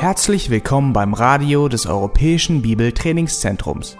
[0.00, 3.98] Herzlich willkommen beim Radio des Europäischen Bibeltrainingszentrums.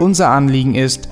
[0.00, 1.11] Unser Anliegen ist,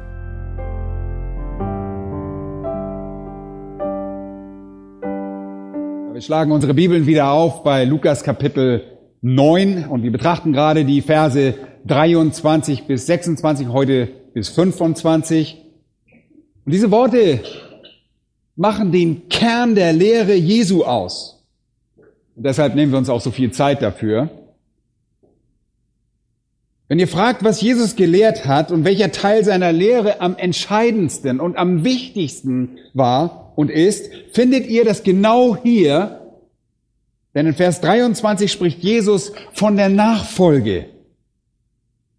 [6.21, 8.83] Wir schlagen unsere Bibeln wieder auf bei Lukas Kapitel
[9.21, 11.55] 9 und wir betrachten gerade die Verse
[11.87, 15.65] 23 bis 26, heute bis 25.
[16.63, 17.39] Und diese Worte
[18.55, 21.43] machen den Kern der Lehre Jesu aus.
[22.35, 24.29] Und deshalb nehmen wir uns auch so viel Zeit dafür.
[26.87, 31.57] Wenn ihr fragt, was Jesus gelehrt hat und welcher Teil seiner Lehre am entscheidendsten und
[31.57, 36.21] am wichtigsten war, und ist, findet ihr das genau hier,
[37.33, 40.87] denn in Vers 23 spricht Jesus von der Nachfolge.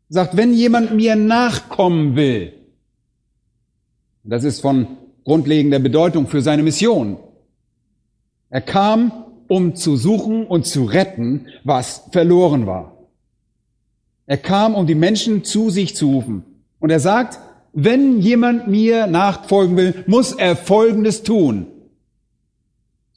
[0.08, 2.52] Sagt, wenn jemand mir nachkommen will,
[4.24, 4.86] das ist von
[5.24, 7.16] grundlegender Bedeutung für seine Mission.
[8.50, 12.96] Er kam, um zu suchen und zu retten, was verloren war.
[14.26, 16.44] Er kam, um die Menschen zu sich zu rufen.
[16.78, 17.38] Und er sagt,
[17.72, 21.66] wenn jemand mir nachfolgen will, muss er Folgendes tun.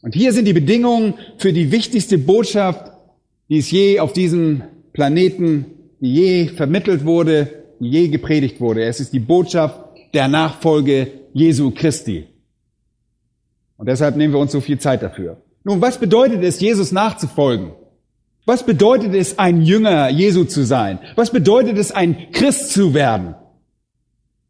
[0.02, 2.92] Und hier sind die Bedingungen für die wichtigste Botschaft,
[3.50, 5.66] die es je auf diesem Planeten,
[6.00, 7.50] die je vermittelt wurde,
[7.80, 8.84] die je gepredigt wurde.
[8.84, 9.80] Es ist die Botschaft
[10.14, 12.28] der Nachfolge Jesu Christi.
[13.78, 15.42] Und deshalb nehmen wir uns so viel Zeit dafür.
[15.64, 17.72] Nun, was bedeutet es, Jesus nachzufolgen?
[18.46, 21.00] Was bedeutet es, ein Jünger Jesu zu sein?
[21.16, 23.36] Was bedeutet es, ein Christ zu werden?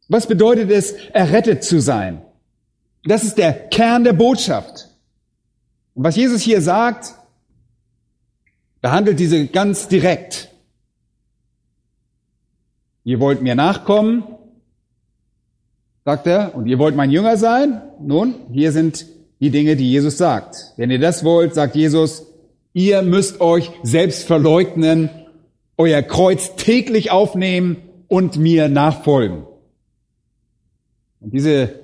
[0.07, 2.21] Was bedeutet es, errettet zu sein?
[3.03, 4.89] Das ist der Kern der Botschaft.
[5.93, 7.13] Und was Jesus hier sagt,
[8.81, 10.51] behandelt diese ganz direkt.
[13.03, 14.23] Ihr wollt mir nachkommen,
[16.03, 17.81] sagt er, und ihr wollt mein Jünger sein?
[17.99, 19.05] Nun, hier sind
[19.39, 20.73] die Dinge, die Jesus sagt.
[20.77, 22.25] Wenn ihr das wollt, sagt Jesus,
[22.73, 25.09] ihr müsst euch selbst verleugnen,
[25.77, 27.77] euer Kreuz täglich aufnehmen
[28.07, 29.45] und mir nachfolgen.
[31.25, 31.79] Und diese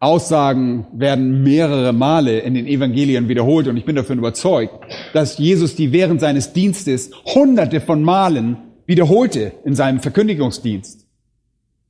[0.00, 4.74] Aussagen werden mehrere Male in den Evangelien wiederholt und ich bin davon überzeugt,
[5.12, 11.06] dass Jesus die während seines Dienstes hunderte von Malen wiederholte in seinem Verkündigungsdienst.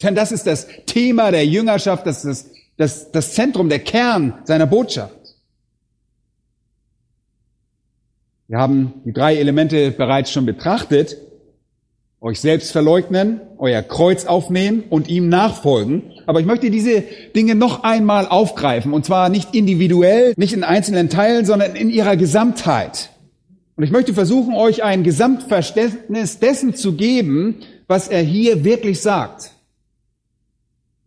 [0.03, 4.67] Denn das ist das Thema der Jüngerschaft, das ist das, das Zentrum, der Kern seiner
[4.67, 5.17] Botschaft.
[8.49, 11.17] Wir haben die drei Elemente bereits schon betrachtet
[12.23, 16.05] euch selbst verleugnen, euer Kreuz aufnehmen und ihm nachfolgen.
[16.27, 17.03] Aber ich möchte diese
[17.35, 22.17] Dinge noch einmal aufgreifen, und zwar nicht individuell, nicht in einzelnen Teilen, sondern in ihrer
[22.17, 23.11] Gesamtheit.
[23.75, 27.57] Und ich möchte versuchen, euch ein Gesamtverständnis dessen zu geben,
[27.89, 29.51] was er hier wirklich sagt.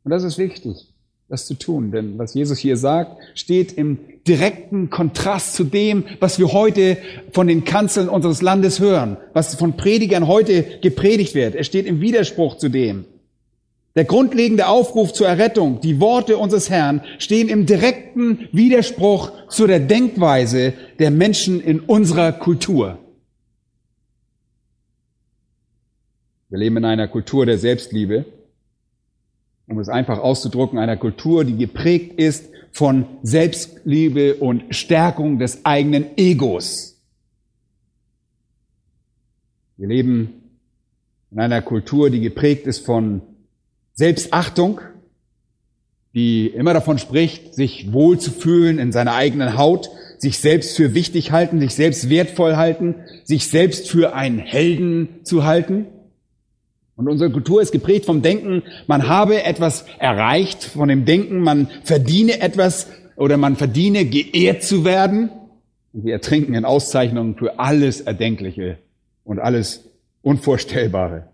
[0.04, 0.94] Und das ist wichtig,
[1.30, 6.40] das zu tun, denn was Jesus hier sagt, steht im direkten Kontrast zu dem, was
[6.40, 6.98] wir heute
[7.32, 11.56] von den Kanzeln unseres Landes hören, was von Predigern heute gepredigt wird.
[11.56, 13.06] Er steht im Widerspruch zu dem.
[13.96, 19.80] Der grundlegende Aufruf zur Errettung, die Worte unseres Herrn, stehen im direkten Widerspruch zu der
[19.80, 22.98] Denkweise der Menschen in unserer Kultur.
[26.50, 28.26] Wir leben in einer Kultur der Selbstliebe,
[29.68, 36.18] um es einfach auszudrücken, einer Kultur, die geprägt ist von Selbstliebe und Stärkung des eigenen
[36.18, 37.02] Egos.
[39.78, 40.60] Wir leben
[41.32, 43.22] in einer Kultur, die geprägt ist von
[43.94, 44.82] Selbstachtung,
[46.16, 50.94] die immer davon spricht, sich wohl zu fühlen in seiner eigenen Haut, sich selbst für
[50.94, 55.86] wichtig halten, sich selbst wertvoll halten, sich selbst für einen Helden zu halten.
[56.96, 61.68] Und unsere Kultur ist geprägt vom Denken, man habe etwas erreicht, von dem Denken, man
[61.84, 62.88] verdiene etwas
[63.18, 65.30] oder man verdiene geehrt zu werden.
[65.94, 68.78] Und wir ertrinken in Auszeichnungen für alles Erdenkliche
[69.24, 69.90] und alles
[70.22, 71.28] Unvorstellbare.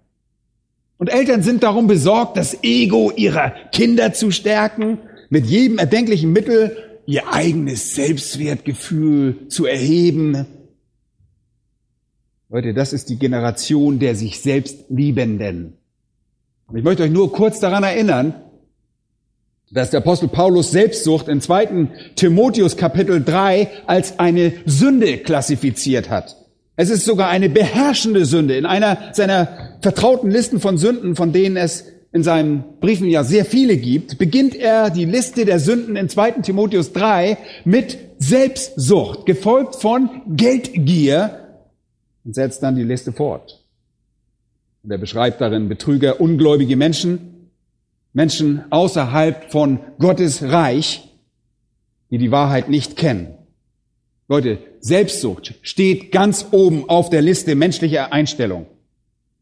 [0.97, 4.99] Und Eltern sind darum besorgt, das Ego ihrer Kinder zu stärken,
[5.29, 6.75] mit jedem erdenklichen Mittel
[7.05, 10.45] ihr eigenes Selbstwertgefühl zu erheben,
[12.53, 15.77] Leute, das ist die Generation der sich selbst Liebenden.
[16.67, 18.33] Und ich möchte euch nur kurz daran erinnern,
[19.71, 21.87] dass der Apostel Paulus Selbstsucht in 2.
[22.17, 26.35] Timotheus Kapitel 3 als eine Sünde klassifiziert hat.
[26.75, 28.57] Es ist sogar eine beherrschende Sünde.
[28.57, 33.45] In einer seiner vertrauten Listen von Sünden, von denen es in seinen Briefen ja sehr
[33.45, 36.31] viele gibt, beginnt er die Liste der Sünden in 2.
[36.41, 41.40] Timotheus 3 mit Selbstsucht, gefolgt von Geldgier
[42.23, 43.63] und setzt dann die Liste fort.
[44.83, 47.49] Und er beschreibt darin Betrüger, ungläubige Menschen,
[48.13, 51.07] Menschen außerhalb von Gottes Reich,
[52.09, 53.35] die die Wahrheit nicht kennen.
[54.27, 58.65] Leute, Selbstsucht steht ganz oben auf der Liste menschlicher Einstellung.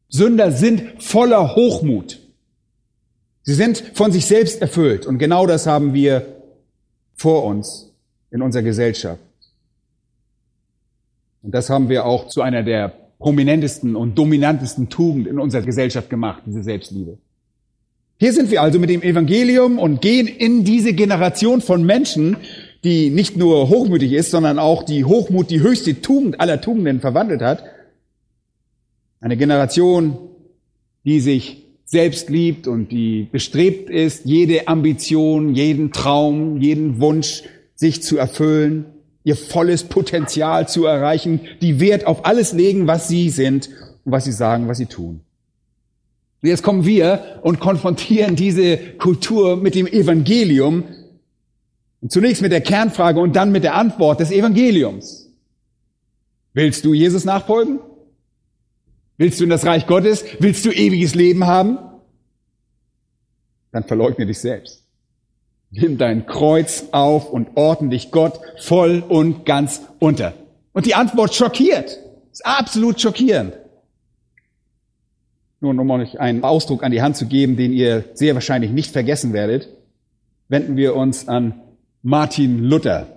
[0.09, 2.19] Sünder sind voller Hochmut.
[3.43, 6.43] Sie sind von sich selbst erfüllt und genau das haben wir
[7.15, 7.93] vor uns
[8.31, 9.21] in unserer Gesellschaft.
[11.41, 16.09] Und das haben wir auch zu einer der prominentesten und dominantesten Tugend in unserer Gesellschaft
[16.09, 17.17] gemacht, diese Selbstliebe.
[18.17, 22.37] Hier sind wir also mit dem Evangelium und gehen in diese Generation von Menschen,
[22.83, 27.41] die nicht nur hochmütig ist, sondern auch die Hochmut, die höchste Tugend aller Tugenden verwandelt
[27.41, 27.63] hat.
[29.21, 30.17] Eine Generation,
[31.05, 37.43] die sich selbst liebt und die bestrebt ist, jede Ambition, jeden Traum, jeden Wunsch
[37.75, 38.85] sich zu erfüllen,
[39.29, 43.69] ihr volles Potenzial zu erreichen, die Wert auf alles legen, was sie sind
[44.03, 45.21] und was sie sagen, was sie tun.
[46.41, 50.85] Jetzt kommen wir und konfrontieren diese Kultur mit dem Evangelium.
[52.07, 55.29] zunächst mit der Kernfrage und dann mit der Antwort des Evangeliums.
[56.53, 57.79] Willst du Jesus nachfolgen?
[59.17, 60.23] Willst du in das Reich Gottes?
[60.39, 61.77] Willst du ewiges Leben haben?
[63.71, 64.88] Dann verleugne dich selbst.
[65.71, 70.33] Nimm dein Kreuz auf und ordne dich Gott voll und ganz unter.
[70.73, 71.99] Und die Antwort schockiert.
[72.31, 73.53] Ist absolut schockierend.
[75.61, 78.91] Nur um euch einen Ausdruck an die Hand zu geben, den ihr sehr wahrscheinlich nicht
[78.91, 79.67] vergessen werdet,
[80.47, 81.61] wenden wir uns an
[82.01, 83.07] Martin Luther.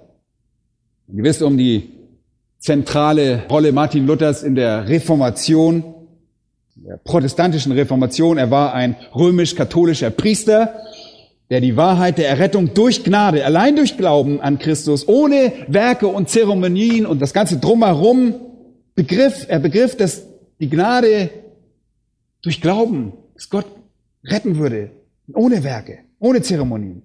[1.09, 1.91] Ihr wisst um die
[2.59, 5.95] zentrale Rolle Martin Luthers in der Reformation,
[6.75, 8.39] der protestantischen Reformation.
[8.39, 10.75] Er war ein römisch-katholischer Priester,
[11.51, 16.29] der die Wahrheit der Errettung durch Gnade, allein durch Glauben an Christus, ohne Werke und
[16.29, 18.35] Zeremonien und das ganze drumherum
[18.95, 19.47] begriff.
[19.49, 20.27] Er begriff, dass
[20.61, 21.31] die Gnade
[22.43, 23.67] durch Glauben, dass Gott
[24.25, 24.91] retten würde,
[25.35, 27.03] ohne Werke, ohne Zeremonien.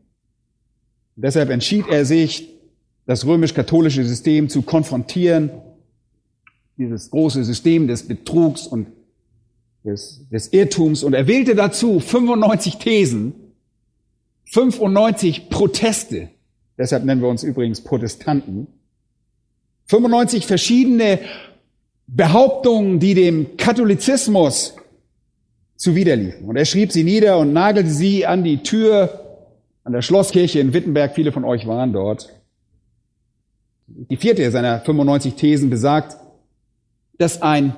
[1.16, 2.54] Und deshalb entschied er sich,
[3.08, 5.50] das römisch-katholische System zu konfrontieren,
[6.78, 8.88] dieses große System des Betrugs und
[9.84, 11.04] des, des Irrtums.
[11.04, 13.34] Und er wählte dazu 95 Thesen,
[14.52, 16.30] 95 Proteste.
[16.78, 18.68] Deshalb nennen wir uns übrigens Protestanten.
[19.88, 21.20] 95 verschiedene
[22.08, 24.76] Behauptungen, die dem Katholizismus
[25.76, 26.48] zuwiderliefen.
[26.48, 29.24] Und er schrieb sie nieder und nagelte sie an die Tür
[29.84, 31.16] an der Schlosskirche in Wittenberg.
[31.16, 32.30] Viele von euch waren dort.
[33.88, 36.18] Die vierte seiner 95 Thesen besagt,
[37.18, 37.74] dass ein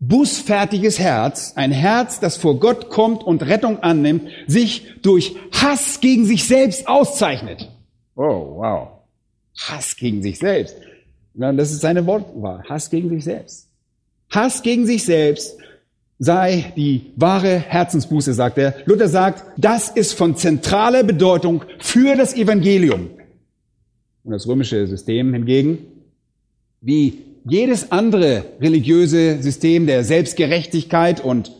[0.00, 6.24] bußfertiges Herz, ein Herz, das vor Gott kommt und Rettung annimmt, sich durch Hass gegen
[6.24, 7.70] sich selbst auszeichnet.
[8.16, 8.88] Oh, wow.
[9.56, 10.76] Hass gegen sich selbst.
[11.34, 12.62] Das ist seine Wortwahl.
[12.68, 13.68] Hass gegen sich selbst.
[14.30, 15.56] Hass gegen sich selbst
[16.18, 18.74] sei die wahre Herzensbuße, sagt er.
[18.86, 23.10] Luther sagt, das ist von zentraler Bedeutung für das Evangelium.
[24.22, 25.78] Und das römische System hingegen,
[26.80, 31.52] wie jedes andere religiöse System der Selbstgerechtigkeit und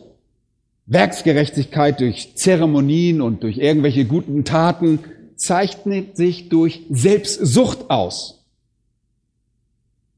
[0.87, 4.99] Werksgerechtigkeit durch Zeremonien und durch irgendwelche guten Taten,
[5.35, 8.45] zeichnet sich durch Selbstsucht aus.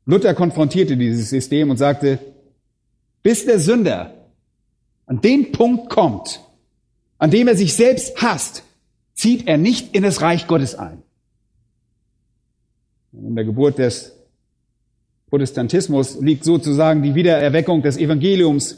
[0.06, 2.20] Luther konfrontierte dieses System und sagte,
[3.24, 4.14] bis der Sünder
[5.06, 6.42] an den Punkt kommt,
[7.18, 8.64] an dem er sich selbst hasst,
[9.14, 11.02] zieht er nicht in das Reich Gottes ein.
[13.12, 14.17] In der Geburt des
[15.30, 18.78] Protestantismus liegt sozusagen die Wiedererweckung des Evangeliums,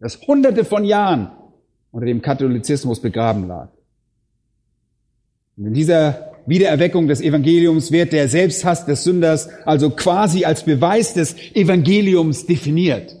[0.00, 1.30] das hunderte von Jahren
[1.90, 3.68] unter dem Katholizismus begraben lag.
[5.56, 11.14] Und in dieser Wiedererweckung des Evangeliums wird der Selbsthass des Sünders also quasi als Beweis
[11.14, 13.16] des Evangeliums definiert.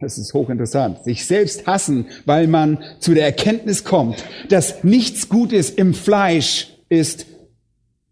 [0.00, 1.02] Das ist hochinteressant.
[1.04, 7.26] Sich selbst hassen, weil man zu der Erkenntnis kommt, dass nichts Gutes im Fleisch ist,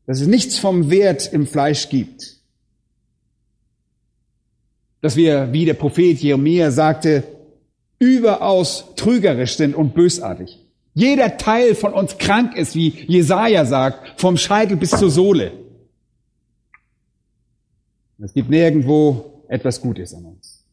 [0.06, 2.35] dass es nichts vom Wert im Fleisch gibt.
[5.06, 7.22] Dass wir, wie der Prophet Jeremia sagte,
[8.00, 10.58] überaus trügerisch sind und bösartig.
[10.94, 15.52] Jeder Teil von uns krank ist, wie Jesaja sagt, vom Scheitel bis zur Sohle.
[18.18, 20.64] Es gibt nirgendwo etwas Gutes an uns.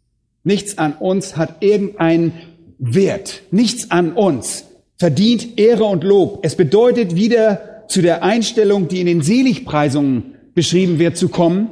[0.44, 2.34] Nichts an uns hat irgendeinen
[2.80, 3.44] Wert.
[3.52, 4.66] Nichts an uns
[4.98, 6.40] verdient Ehre und Lob.
[6.42, 11.70] Es bedeutet wieder zu der Einstellung, die in den Seligpreisungen beschrieben wird, zu kommen,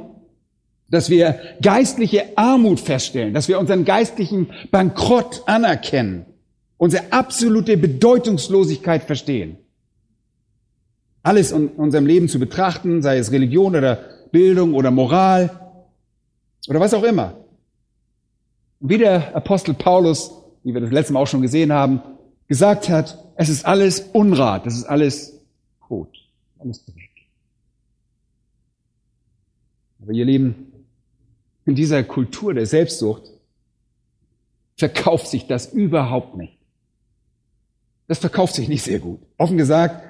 [0.92, 6.26] dass wir geistliche Armut feststellen, dass wir unseren geistlichen Bankrott anerkennen,
[6.76, 9.56] unsere absolute Bedeutungslosigkeit verstehen.
[11.22, 15.72] Alles in unserem Leben zu betrachten, sei es Religion oder Bildung oder Moral
[16.68, 17.38] oder was auch immer.
[18.80, 20.30] Wie der Apostel Paulus,
[20.62, 22.02] wie wir das letzte Mal auch schon gesehen haben,
[22.48, 25.40] gesagt hat, es ist alles Unrat, es ist alles
[25.80, 26.10] Kot,
[26.58, 27.08] alles Dreck.
[30.02, 30.71] Aber ihr Lieben,
[31.66, 33.22] in dieser Kultur der Selbstsucht
[34.76, 36.58] verkauft sich das überhaupt nicht.
[38.08, 39.20] Das verkauft sich nicht sehr gut.
[39.38, 40.02] Offen gesagt,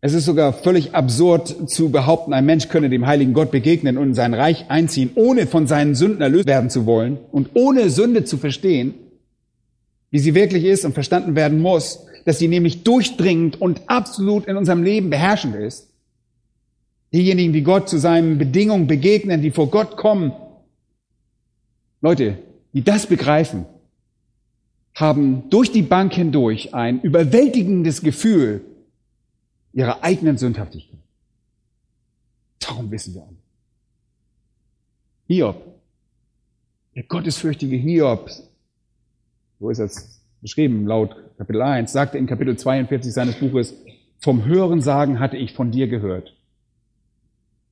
[0.00, 4.08] es ist sogar völlig absurd zu behaupten, ein Mensch könne dem heiligen Gott begegnen und
[4.08, 8.24] in sein Reich einziehen, ohne von seinen Sünden erlöst werden zu wollen und ohne Sünde
[8.24, 8.92] zu verstehen,
[10.10, 14.58] wie sie wirklich ist und verstanden werden muss, dass sie nämlich durchdringend und absolut in
[14.58, 15.88] unserem Leben beherrschend ist.
[17.14, 20.32] Diejenigen, die Gott zu seinen Bedingungen begegnen, die vor Gott kommen,
[22.00, 22.38] Leute,
[22.72, 23.66] die das begreifen,
[24.96, 28.64] haben durch die Bank hindurch ein überwältigendes Gefühl
[29.72, 30.98] ihrer eigenen Sündhaftigkeit.
[32.58, 33.36] Darum wissen wir alle.
[35.28, 35.62] Hiob,
[36.96, 38.28] der gottesfürchtige Hiob,
[39.60, 43.72] so ist es beschrieben laut Kapitel 1, sagte in Kapitel 42 seines Buches,
[44.18, 46.34] vom Hören sagen hatte ich von dir gehört,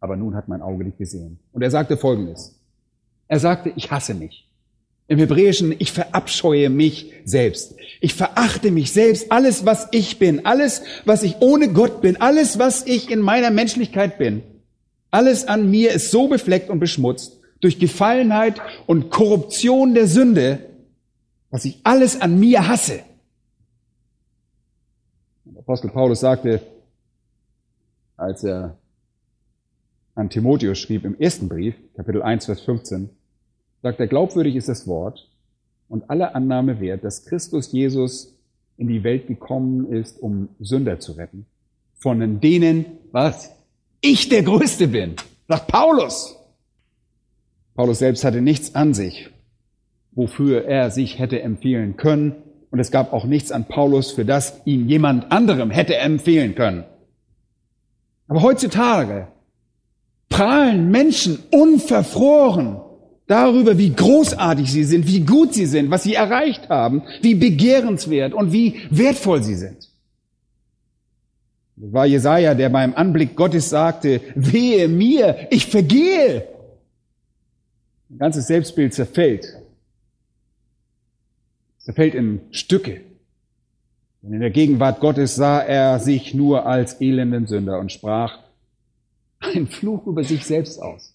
[0.02, 1.38] aber nun hat mein Auge dich gesehen.
[1.52, 2.58] Und er sagte Folgendes.
[3.28, 4.50] Er sagte, ich hasse mich.
[5.06, 7.76] Im Hebräischen, ich verabscheue mich selbst.
[8.00, 12.58] Ich verachte mich selbst, alles, was ich bin, alles, was ich ohne Gott bin, alles,
[12.58, 14.42] was ich in meiner Menschlichkeit bin.
[15.12, 20.68] Alles an mir ist so befleckt und beschmutzt durch Gefallenheit und Korruption der Sünde,
[21.50, 23.00] was ich alles an mir hasse.
[25.44, 26.60] Der Apostel Paulus sagte,
[28.16, 28.76] als er
[30.14, 33.10] an Timotheus schrieb im ersten Brief, Kapitel 1, Vers 15,
[33.82, 35.28] sagt er, glaubwürdig ist das Wort
[35.88, 38.36] und alle Annahme wert, dass Christus Jesus
[38.76, 41.46] in die Welt gekommen ist, um Sünder zu retten.
[41.94, 43.52] Von denen, was?
[44.00, 45.16] Ich der Größte bin,
[45.48, 46.36] sagt Paulus.
[47.74, 49.30] Paulus selbst hatte nichts an sich,
[50.12, 52.34] wofür er sich hätte empfehlen können.
[52.70, 56.84] Und es gab auch nichts an Paulus, für das ihn jemand anderem hätte empfehlen können.
[58.28, 59.28] Aber heutzutage
[60.32, 62.80] prahlen Menschen unverfroren
[63.26, 68.32] darüber, wie großartig sie sind, wie gut sie sind, was sie erreicht haben, wie begehrenswert
[68.32, 69.90] und wie wertvoll sie sind.
[71.76, 76.48] Das war Jesaja, der beim Anblick Gottes sagte, wehe mir, ich vergehe.
[78.10, 79.46] Ein ganzes Selbstbild zerfällt.
[81.78, 83.00] Zerfällt in Stücke.
[84.22, 88.38] Und in der Gegenwart Gottes sah er sich nur als elenden Sünder und sprach
[89.54, 91.14] einen Fluch über sich selbst aus.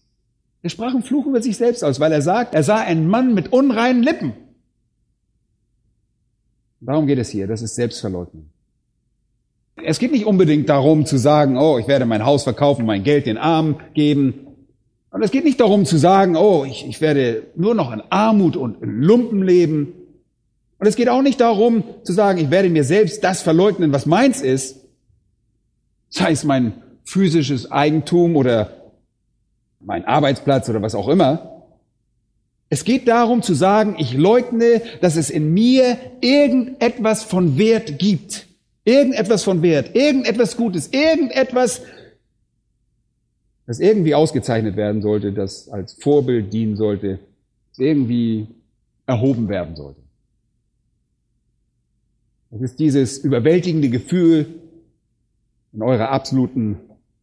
[0.63, 3.33] Er sprach einen Fluch über sich selbst aus, weil er sagt, er sah einen Mann
[3.33, 4.33] mit unreinen Lippen.
[6.79, 8.49] Darum geht es hier, das ist Selbstverleugnung.
[9.83, 13.25] Es geht nicht unbedingt darum zu sagen, oh, ich werde mein Haus verkaufen, mein Geld
[13.25, 14.47] den Armen geben.
[15.11, 18.55] Und es geht nicht darum zu sagen, oh, ich, ich werde nur noch in Armut
[18.55, 19.93] und in Lumpen leben.
[20.79, 24.05] Und es geht auch nicht darum zu sagen, ich werde mir selbst das verleugnen, was
[24.05, 24.85] meins ist.
[26.09, 26.73] Sei es mein
[27.07, 28.91] physisches Eigentum oder
[29.79, 31.63] mein Arbeitsplatz oder was auch immer.
[32.69, 38.47] Es geht darum zu sagen, ich leugne, dass es in mir irgendetwas von Wert gibt.
[38.83, 41.81] Irgendetwas von Wert, irgendetwas Gutes, irgendetwas,
[43.65, 47.19] das irgendwie ausgezeichnet werden sollte, das als Vorbild dienen sollte,
[47.69, 48.47] das irgendwie
[49.05, 50.01] erhoben werden sollte.
[52.51, 54.61] Es ist dieses überwältigende Gefühl,
[55.73, 56.79] in eurer absoluten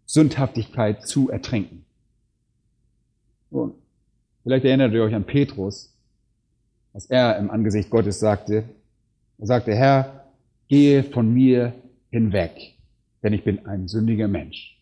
[0.07, 1.85] Sündhaftigkeit zu ertränken.
[3.51, 3.75] Und
[4.43, 5.93] vielleicht erinnert ihr euch an Petrus,
[6.93, 8.65] was er im Angesicht Gottes sagte.
[9.39, 10.25] Er sagte, Herr,
[10.69, 11.73] gehe von mir
[12.11, 12.75] hinweg,
[13.23, 14.79] denn ich bin ein sündiger Mensch.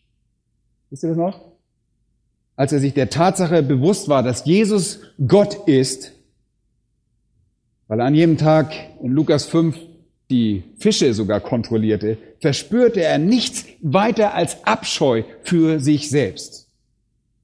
[0.89, 1.41] Wisst ihr das noch?
[2.55, 6.13] Als er sich der Tatsache bewusst war, dass Jesus Gott ist,
[7.87, 9.77] weil er an jedem Tag in Lukas 5
[10.33, 16.67] die Fische sogar kontrollierte, verspürte er nichts weiter als Abscheu für sich selbst.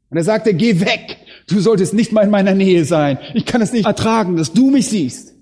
[0.09, 1.17] Und er sagte, geh weg.
[1.47, 3.19] Du solltest nicht mal in meiner Nähe sein.
[3.35, 5.35] Ich kann es nicht ertragen, dass du mich siehst.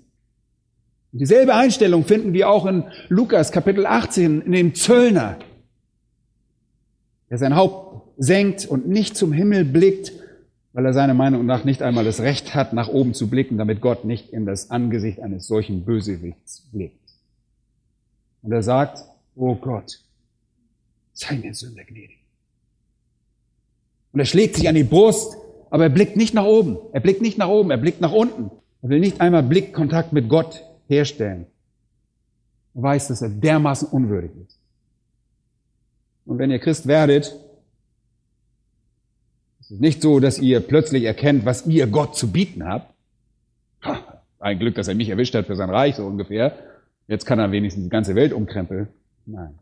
[1.12, 5.38] Und dieselbe Einstellung finden wir auch in Lukas Kapitel 18 in dem Zöllner,
[7.30, 10.12] der sein Haupt senkt und nicht zum Himmel blickt,
[10.74, 13.80] weil er seiner Meinung nach nicht einmal das Recht hat, nach oben zu blicken, damit
[13.80, 17.07] Gott nicht in das Angesicht eines solchen Bösewichts blickt.
[18.42, 19.04] Und er sagt,
[19.34, 20.00] oh Gott,
[21.12, 22.18] sei mir Sünder gnädig.
[24.12, 25.36] Und er schlägt sich an die Brust,
[25.70, 26.78] aber er blickt nicht nach oben.
[26.92, 28.50] Er blickt nicht nach oben, er blickt nach unten.
[28.82, 31.46] Er will nicht einmal Blickkontakt mit Gott herstellen.
[32.74, 34.58] Er weiß, dass er dermaßen unwürdig ist.
[36.24, 37.34] Und wenn ihr Christ werdet,
[39.60, 42.94] ist es nicht so, dass ihr plötzlich erkennt, was ihr Gott zu bieten habt.
[43.82, 46.56] Ha, ein Glück, dass er mich erwischt hat für sein Reich, so ungefähr.
[47.08, 48.88] Jetzt kann er wenigstens die ganze Welt umkrempeln.
[49.26, 49.58] Nein.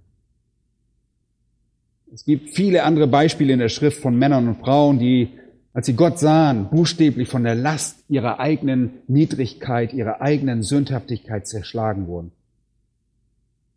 [2.12, 5.30] Es gibt viele andere Beispiele in der Schrift von Männern und Frauen, die,
[5.72, 12.06] als sie Gott sahen, buchstäblich von der Last ihrer eigenen Niedrigkeit, ihrer eigenen Sündhaftigkeit zerschlagen
[12.06, 12.32] wurden.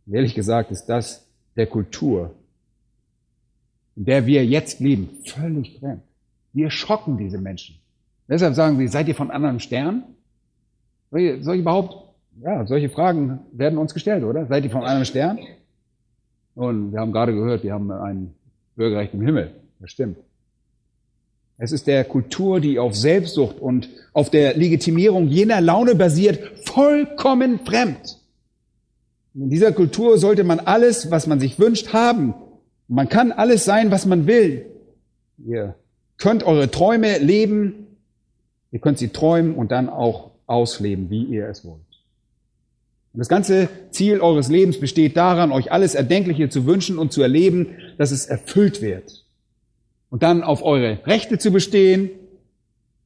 [0.05, 2.35] Und ehrlich gesagt ist das der Kultur,
[3.95, 6.01] in der wir jetzt leben, völlig fremd.
[6.53, 7.75] Wir schocken diese Menschen.
[8.27, 9.59] Deshalb sagen sie, seid ihr von anderen
[11.21, 12.08] ich, soll ich überhaupt,
[12.43, 14.45] ja, solche Fragen werden uns gestellt, oder?
[14.47, 15.39] Seid ihr von einem Stern?
[16.55, 18.33] Und wir haben gerade gehört, wir haben ein
[18.75, 19.51] Bürgerrecht im Himmel.
[19.79, 20.17] Das stimmt.
[21.57, 27.59] Es ist der Kultur, die auf Selbstsucht und auf der Legitimierung jener Laune basiert, vollkommen
[27.59, 28.19] fremd.
[29.33, 32.33] In dieser Kultur sollte man alles, was man sich wünscht, haben.
[32.87, 34.65] Man kann alles sein, was man will.
[35.37, 35.75] Ihr
[36.17, 37.97] könnt eure Träume leben,
[38.71, 41.88] ihr könnt sie träumen und dann auch ausleben, wie ihr es wollt.
[43.13, 47.21] Und das ganze Ziel eures Lebens besteht daran, euch alles Erdenkliche zu wünschen und zu
[47.21, 49.25] erleben, dass es erfüllt wird.
[50.09, 52.11] Und dann auf eure Rechte zu bestehen,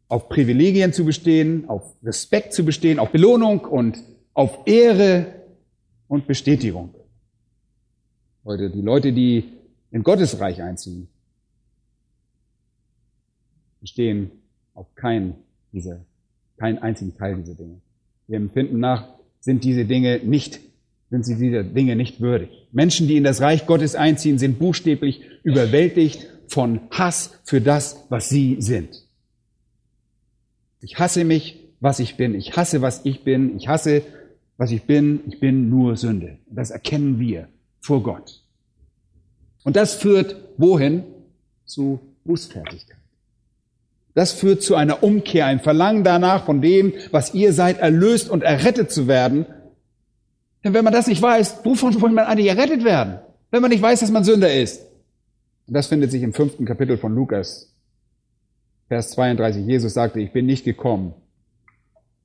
[0.09, 3.97] auf Privilegien zu bestehen, auf Respekt zu bestehen, auf Belohnung und
[4.33, 5.27] auf Ehre
[6.07, 6.93] und Bestätigung.
[8.45, 9.45] Heute die Leute, die
[9.91, 11.07] in Gottes Reich einziehen,
[13.79, 14.31] bestehen
[14.73, 15.35] auf keinen
[15.71, 16.05] dieser,
[16.57, 17.81] keinen einzigen Teil dieser Dinge.
[18.27, 19.07] Wir empfinden nach,
[19.43, 20.61] sind diese Dinge nicht,
[21.09, 22.49] sind sie dieser Dinge nicht würdig.
[22.71, 28.29] Menschen, die in das Reich Gottes einziehen, sind buchstäblich überwältigt von Hass für das, was
[28.29, 29.05] sie sind.
[30.79, 32.35] Ich hasse mich, was ich bin.
[32.35, 33.57] Ich hasse, was ich bin.
[33.57, 34.03] Ich hasse,
[34.55, 35.19] was ich bin.
[35.27, 36.37] Ich bin nur Sünde.
[36.49, 37.49] Das erkennen wir
[37.81, 38.41] vor Gott.
[39.65, 41.03] Und das führt wohin?
[41.65, 43.02] Zu Bußfertigkeit.
[44.13, 48.43] Das führt zu einer Umkehr, ein Verlangen danach, von dem, was ihr seid, erlöst und
[48.43, 49.45] errettet zu werden.
[50.63, 53.19] Denn wenn man das nicht weiß, wovon will man eigentlich errettet werden?
[53.49, 54.81] Wenn man nicht weiß, dass man Sünder ist.
[55.67, 57.73] Und das findet sich im fünften Kapitel von Lukas,
[58.87, 59.65] Vers 32.
[59.65, 61.13] Jesus sagte, ich bin nicht gekommen,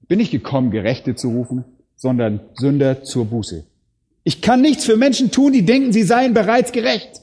[0.09, 1.64] bin nicht gekommen, Gerechte zu rufen,
[1.96, 3.64] sondern Sünder zur Buße.
[4.24, 7.22] Ich kann nichts für Menschen tun, die denken, sie seien bereits gerecht.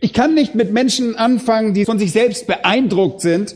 [0.00, 3.54] Ich kann nicht mit Menschen anfangen, die von sich selbst beeindruckt sind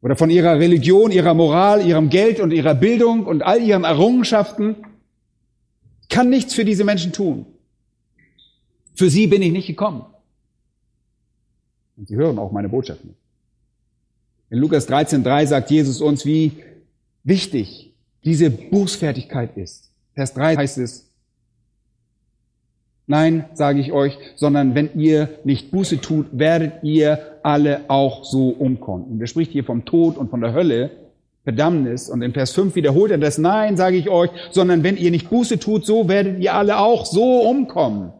[0.00, 4.76] oder von ihrer Religion, ihrer Moral, ihrem Geld und ihrer Bildung und all ihren Errungenschaften.
[6.02, 7.46] Ich kann nichts für diese Menschen tun.
[8.94, 10.06] Für sie bin ich nicht gekommen.
[11.96, 13.18] Und sie hören auch meine Botschaft nicht.
[14.48, 16.52] In Lukas 13.3 sagt Jesus uns, wie
[17.24, 17.92] wichtig
[18.24, 19.90] diese Bußfertigkeit ist.
[20.14, 21.10] Vers 3 heißt es,
[23.06, 28.48] Nein, sage ich euch, sondern wenn ihr nicht Buße tut, werdet ihr alle auch so
[28.48, 29.04] umkommen.
[29.04, 30.90] Und er spricht hier vom Tod und von der Hölle,
[31.44, 32.08] Verdammnis.
[32.08, 35.30] Und in Vers 5 wiederholt er das, nein, sage ich euch, sondern wenn ihr nicht
[35.30, 38.12] Buße tut, so werdet ihr alle auch so umkommen.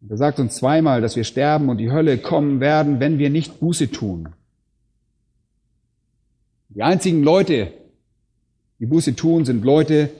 [0.00, 3.30] Und er sagt uns zweimal, dass wir sterben und die Hölle kommen werden, wenn wir
[3.30, 4.28] nicht Buße tun.
[6.68, 7.72] Die einzigen Leute,
[8.78, 10.10] die Buße tun, sind Leute,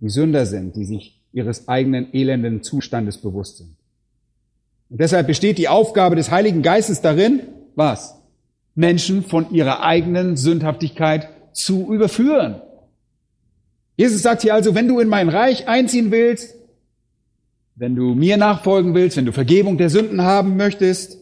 [0.00, 3.76] die Sünder sind, die sich ihres eigenen elenden Zustandes bewusst sind.
[4.90, 7.42] Und deshalb besteht die Aufgabe des Heiligen Geistes darin,
[7.76, 8.16] was?
[8.74, 12.60] Menschen von ihrer eigenen Sündhaftigkeit zu überführen.
[13.96, 16.54] Jesus sagt hier also, wenn du in mein Reich einziehen willst,
[17.76, 21.18] wenn du mir nachfolgen willst, wenn du Vergebung der Sünden haben möchtest,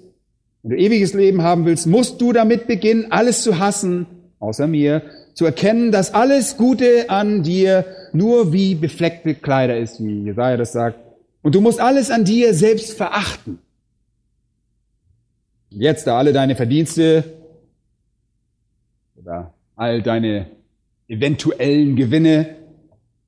[0.63, 4.07] wenn du ewiges Leben haben willst, musst du damit beginnen, alles zu hassen,
[4.39, 5.03] außer mir,
[5.35, 7.85] zu erkennen, dass alles Gute an dir
[8.17, 10.99] nur wie befleckte Kleider ist, wie Jesaja das sagt.
[11.43, 13.59] Und du musst alles an dir selbst verachten.
[15.71, 17.25] Jetzt, da alle deine Verdienste
[19.17, 20.47] oder all deine
[21.09, 22.57] eventuellen Gewinne,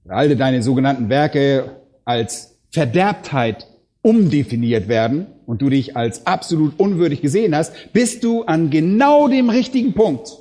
[0.08, 3.66] all deine sogenannten Werke als Verderbtheit
[4.02, 9.50] umdefiniert werden und du dich als absolut unwürdig gesehen hast, bist du an genau dem
[9.50, 10.38] richtigen Punkt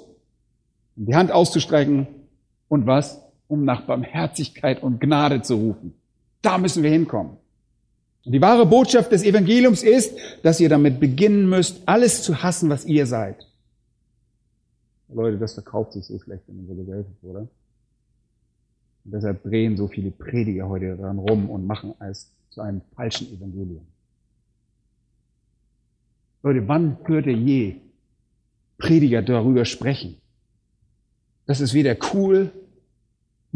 [0.95, 2.07] die Hand auszustrecken
[2.69, 3.21] und was?
[3.47, 5.93] Um nach Barmherzigkeit und Gnade zu rufen.
[6.41, 7.37] Da müssen wir hinkommen.
[8.25, 12.69] Und die wahre Botschaft des Evangeliums ist, dass ihr damit beginnen müsst, alles zu hassen,
[12.69, 13.47] was ihr seid.
[15.07, 17.39] Leute, das verkauft sich so schlecht in unserer Gesellschaft, oder?
[17.39, 23.33] Und deshalb drehen so viele Prediger heute daran rum und machen es zu einem falschen
[23.33, 23.85] Evangelium.
[26.43, 27.75] Leute, wann hört ihr je
[28.77, 30.17] Prediger darüber sprechen?
[31.45, 32.51] Das ist weder cool,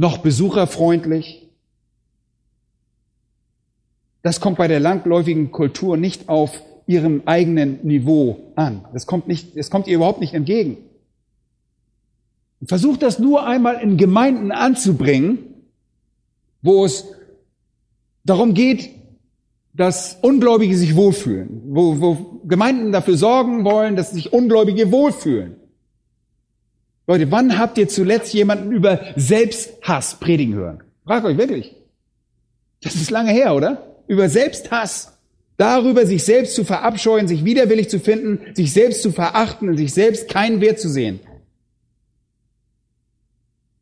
[0.02, 1.48] noch besucherfreundlich.
[4.24, 8.84] Das kommt bei der langläufigen Kultur nicht auf ihrem eigenen Niveau an.
[8.94, 10.78] Das kommt nicht, das kommt ihr überhaupt nicht entgegen.
[12.64, 15.38] Versucht das nur einmal in Gemeinden anzubringen,
[16.64, 17.06] wo es
[18.24, 18.90] darum geht,
[19.74, 25.61] dass Ungläubige sich wohlfühlen, wo, wo Gemeinden dafür sorgen wollen, dass sich Ungläubige wohlfühlen.
[27.12, 30.82] Leute, wann habt ihr zuletzt jemanden über Selbsthass predigen hören?
[31.04, 31.76] Fragt euch wirklich.
[32.82, 33.98] Das ist lange her, oder?
[34.08, 35.18] Über Selbsthass.
[35.58, 39.94] Darüber, sich selbst zu verabscheuen, sich widerwillig zu finden, sich selbst zu verachten und sich
[39.94, 41.20] selbst keinen Wert zu sehen.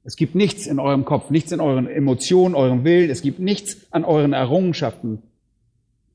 [0.03, 3.77] Es gibt nichts in eurem Kopf, nichts in euren Emotionen, eurem Willen, es gibt nichts
[3.91, 5.21] an euren Errungenschaften,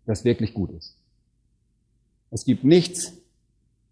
[0.04, 0.96] das wirklich gut ist.
[2.32, 3.12] Es gibt nichts,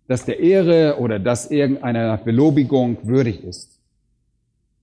[0.09, 3.79] das der Ehre oder das irgendeiner Belobigung würdig ist.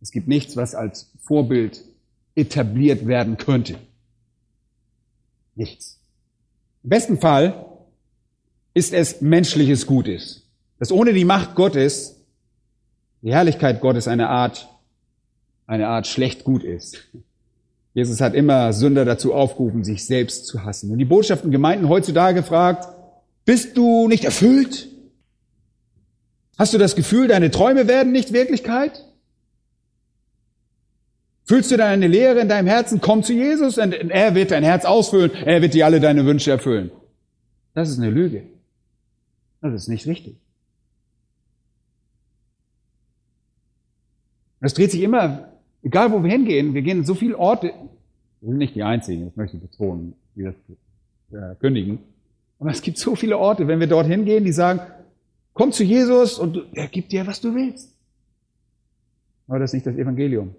[0.01, 1.83] Es gibt nichts, was als Vorbild
[2.35, 3.75] etabliert werden könnte.
[5.55, 5.99] Nichts.
[6.83, 7.65] Im besten Fall
[8.73, 12.15] ist es menschliches Gutes, dass ohne die Macht Gottes
[13.21, 14.69] die Herrlichkeit Gottes eine Art,
[15.67, 17.09] eine Art schlecht gut ist.
[17.93, 20.91] Jesus hat immer Sünder dazu aufgerufen, sich selbst zu hassen.
[20.91, 22.87] Und die Botschaften Gemeinden heutzutage fragt,
[23.45, 24.88] bist du nicht erfüllt?
[26.59, 29.05] Hast du das Gefühl, deine Träume werden nicht Wirklichkeit?
[31.45, 32.99] Fühlst du deine Lehre in deinem Herzen?
[32.99, 35.31] Komm zu Jesus und er wird dein Herz ausfüllen.
[35.31, 36.91] Er wird dir alle deine Wünsche erfüllen.
[37.73, 38.43] Das ist eine Lüge.
[39.61, 40.35] Das ist nicht richtig.
[44.59, 45.47] Es dreht sich immer,
[45.81, 47.71] egal wo wir hingehen, wir gehen in so viele Orte,
[48.41, 50.55] wir sind nicht die Einzigen, das möchte ich betonen, die das
[51.31, 51.99] äh, kündigen.
[52.59, 54.81] Aber es gibt so viele Orte, wenn wir dorthin gehen, die sagen,
[55.59, 57.89] komm zu Jesus und er gibt dir, was du willst.
[59.45, 60.55] Aber das ist nicht das Evangelium.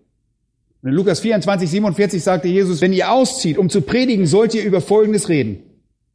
[0.82, 4.82] In Lukas 24, 47 sagte Jesus, wenn ihr auszieht, um zu predigen, sollt ihr über
[4.82, 5.62] Folgendes reden.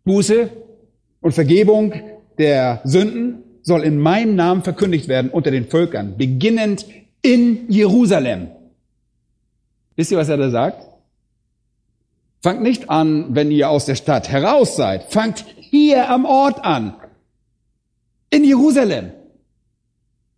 [0.04, 0.52] Buße
[1.19, 1.93] und Vergebung
[2.38, 6.86] der Sünden soll in meinem Namen verkündigt werden unter den Völkern, beginnend
[7.24, 8.50] in Jerusalem.
[9.95, 10.86] Wisst ihr, was er da sagt?
[12.43, 15.12] Fangt nicht an, wenn ihr aus der Stadt heraus seid.
[15.12, 16.93] Fangt hier am Ort an.
[18.30, 19.12] In Jerusalem.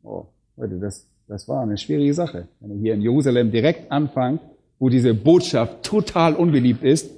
[0.04, 2.47] Oh, Leute, das das war eine schwierige Sache.
[2.60, 4.41] Wenn ihr hier in Jerusalem direkt anfangt,
[4.80, 7.12] wo diese Botschaft total unbeliebt ist,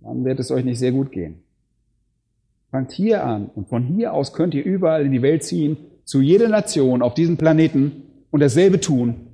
[0.00, 1.42] dann wird es euch nicht sehr gut gehen.
[2.70, 6.20] Fangt hier an und von hier aus könnt ihr überall in die Welt ziehen, zu
[6.20, 9.26] jeder Nation auf diesem Planeten und dasselbe tun.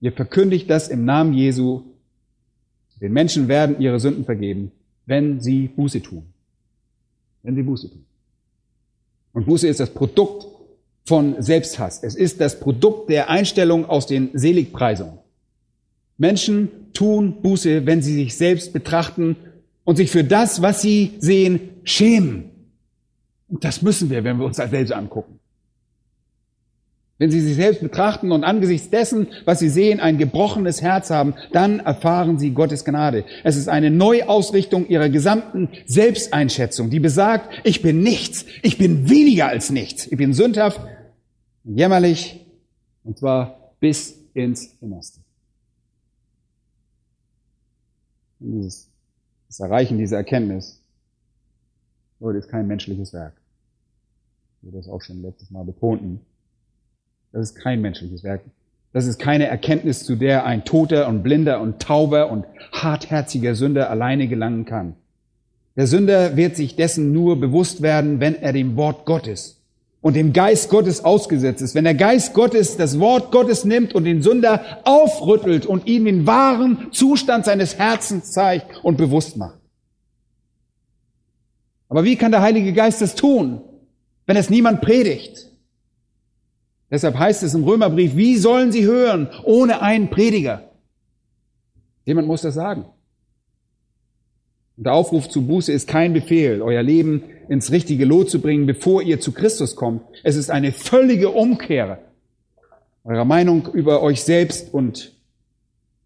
[0.00, 1.82] Ihr verkündigt das im Namen Jesu.
[3.00, 4.72] Den Menschen werden ihre Sünden vergeben,
[5.06, 6.24] wenn sie Buße tun.
[7.42, 8.04] Wenn sie Buße tun.
[9.32, 10.46] Und Buße ist das Produkt
[11.04, 12.02] von Selbsthass.
[12.02, 15.18] Es ist das Produkt der Einstellung aus den Seligpreisungen.
[16.18, 19.36] Menschen tun Buße, wenn sie sich selbst betrachten
[19.84, 22.50] und sich für das, was sie sehen, schämen.
[23.48, 25.40] Und das müssen wir, wenn wir uns das selbst angucken.
[27.20, 31.34] Wenn sie sich selbst betrachten und angesichts dessen, was sie sehen, ein gebrochenes Herz haben,
[31.52, 33.26] dann erfahren sie Gottes Gnade.
[33.44, 39.48] Es ist eine Neuausrichtung ihrer gesamten Selbsteinschätzung, die besagt, ich bin nichts, ich bin weniger
[39.48, 40.80] als nichts, ich bin sündhaft,
[41.64, 42.40] jämmerlich,
[43.04, 45.20] und zwar bis ins Innerste.
[48.38, 48.88] dieses,
[49.46, 50.80] das Erreichen dieser Erkenntnis,
[52.18, 53.34] Leute, ist kein menschliches Werk.
[54.62, 56.20] Wir das auch schon letztes Mal betonten.
[57.32, 58.42] Das ist kein menschliches Werk.
[58.92, 63.88] Das ist keine Erkenntnis, zu der ein toter und blinder und tauber und hartherziger Sünder
[63.88, 64.94] alleine gelangen kann.
[65.76, 69.60] Der Sünder wird sich dessen nur bewusst werden, wenn er dem Wort Gottes
[70.00, 71.74] und dem Geist Gottes ausgesetzt ist.
[71.76, 76.26] Wenn der Geist Gottes das Wort Gottes nimmt und den Sünder aufrüttelt und ihm den
[76.26, 79.58] wahren Zustand seines Herzens zeigt und bewusst macht.
[81.88, 83.60] Aber wie kann der Heilige Geist das tun,
[84.26, 85.49] wenn es niemand predigt?
[86.90, 90.70] Deshalb heißt es im Römerbrief, wie sollen sie hören ohne einen Prediger?
[92.04, 92.86] Jemand muss das sagen.
[94.76, 98.66] Und der Aufruf zu Buße ist kein Befehl, euer Leben ins richtige Lot zu bringen,
[98.66, 100.02] bevor ihr zu Christus kommt.
[100.24, 101.98] Es ist eine völlige Umkehr
[103.04, 105.12] eurer Meinung über euch selbst und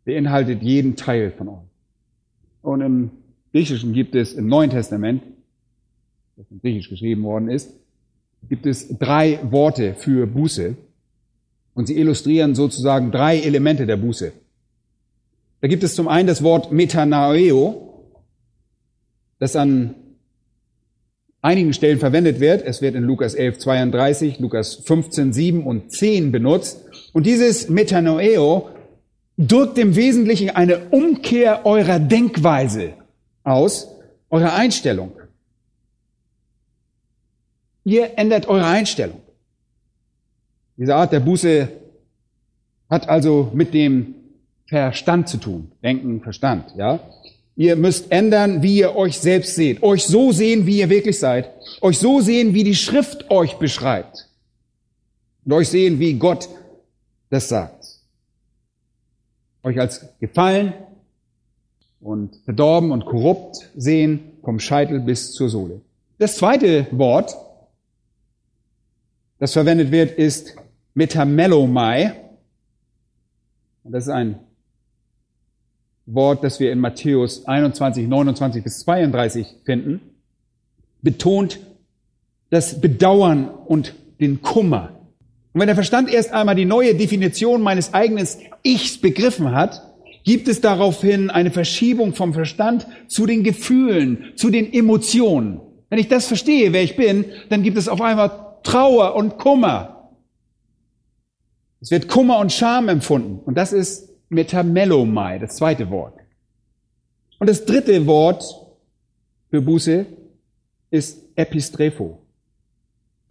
[0.05, 1.68] beinhaltet jeden Teil von euch.
[2.62, 3.11] Und im
[3.53, 5.23] Griechischen gibt es im Neuen Testament,
[6.37, 7.73] das in Griechisch geschrieben worden ist,
[8.48, 10.76] gibt es drei Worte für Buße
[11.74, 14.33] und sie illustrieren sozusagen drei Elemente der Buße.
[15.61, 18.04] Da gibt es zum einen das Wort Metanaeo,
[19.38, 19.94] das an
[21.40, 22.62] einigen Stellen verwendet wird.
[22.64, 26.80] Es wird in Lukas 11, 32, Lukas 15, 7 und 10 benutzt.
[27.12, 28.70] Und dieses Metanoeo
[29.37, 32.94] drückt im Wesentlichen eine Umkehr eurer Denkweise
[33.42, 33.88] aus,
[34.30, 35.12] eurer Einstellung.
[37.85, 39.20] Ihr ändert eure Einstellung.
[40.77, 41.68] Diese Art der Buße
[42.90, 44.14] hat also mit dem
[44.66, 45.70] Verstand zu tun.
[45.83, 47.01] Denken, Verstand, ja.
[47.57, 49.83] Ihr müsst ändern, wie ihr euch selbst seht.
[49.83, 51.51] Euch so sehen, wie ihr wirklich seid.
[51.81, 54.29] Euch so sehen, wie die Schrift euch beschreibt.
[55.44, 56.49] Und euch sehen, wie Gott
[57.31, 57.85] das sagt.
[59.62, 60.73] Euch als gefallen
[62.01, 65.81] und verdorben und korrupt sehen, vom Scheitel bis zur Sohle.
[66.18, 67.37] Das zweite Wort,
[69.38, 70.57] das verwendet wird, ist
[70.94, 72.14] Metamelomai.
[73.85, 74.38] Das ist ein
[76.07, 80.01] Wort, das wir in Matthäus 21, 29 bis 32 finden,
[81.03, 81.61] betont
[82.51, 85.01] das Bedauern und den Kummer.
[85.53, 88.27] Und wenn der Verstand erst einmal die neue Definition meines eigenen
[88.62, 89.83] Ichs begriffen hat,
[90.25, 95.61] gibt es daraufhin eine Verschiebung vom Verstand zu den Gefühlen, zu den Emotionen.
[95.90, 100.11] Wenn ich das verstehe, wer ich bin, dann gibt es auf einmal Trauer und Kummer.
[101.81, 103.38] Es wird Kummer und Scham empfunden.
[103.44, 106.18] Und das ist Metamelomai, das zweite Wort.
[107.38, 108.42] Und das dritte Wort
[109.50, 110.07] für Buße
[110.90, 112.18] ist Epistrepho.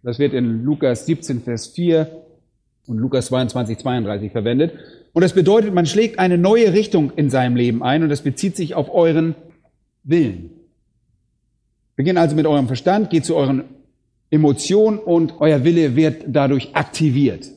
[0.02, 2.22] Das wird in Lukas 17, Vers 4
[2.86, 4.72] und Lukas 22, 32 verwendet.
[5.12, 8.56] Und das bedeutet, man schlägt eine neue Richtung in seinem Leben ein und das bezieht
[8.56, 9.34] sich auf euren
[10.02, 10.50] Willen.
[11.96, 13.64] Beginnt also mit eurem Verstand, geht zu euren
[14.34, 17.50] Emotionen und euer Wille wird dadurch aktiviert.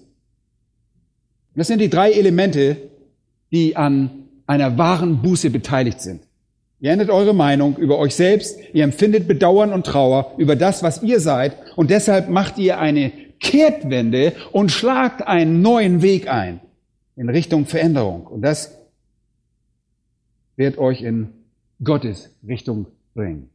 [1.56, 2.78] Das sind die drei Elemente,
[3.52, 6.22] die an einer wahren Buße beteiligt sind.
[6.80, 11.02] Ihr ändert eure Meinung über euch selbst, ihr empfindet Bedauern und Trauer über das, was
[11.02, 16.60] ihr seid, und deshalb macht ihr eine Kehrtwende und schlagt einen neuen Weg ein
[17.16, 18.28] in Richtung Veränderung.
[18.28, 18.78] Und das
[20.56, 21.30] wird euch in
[21.84, 22.86] Gottes Richtung
[23.16, 23.50] bringen.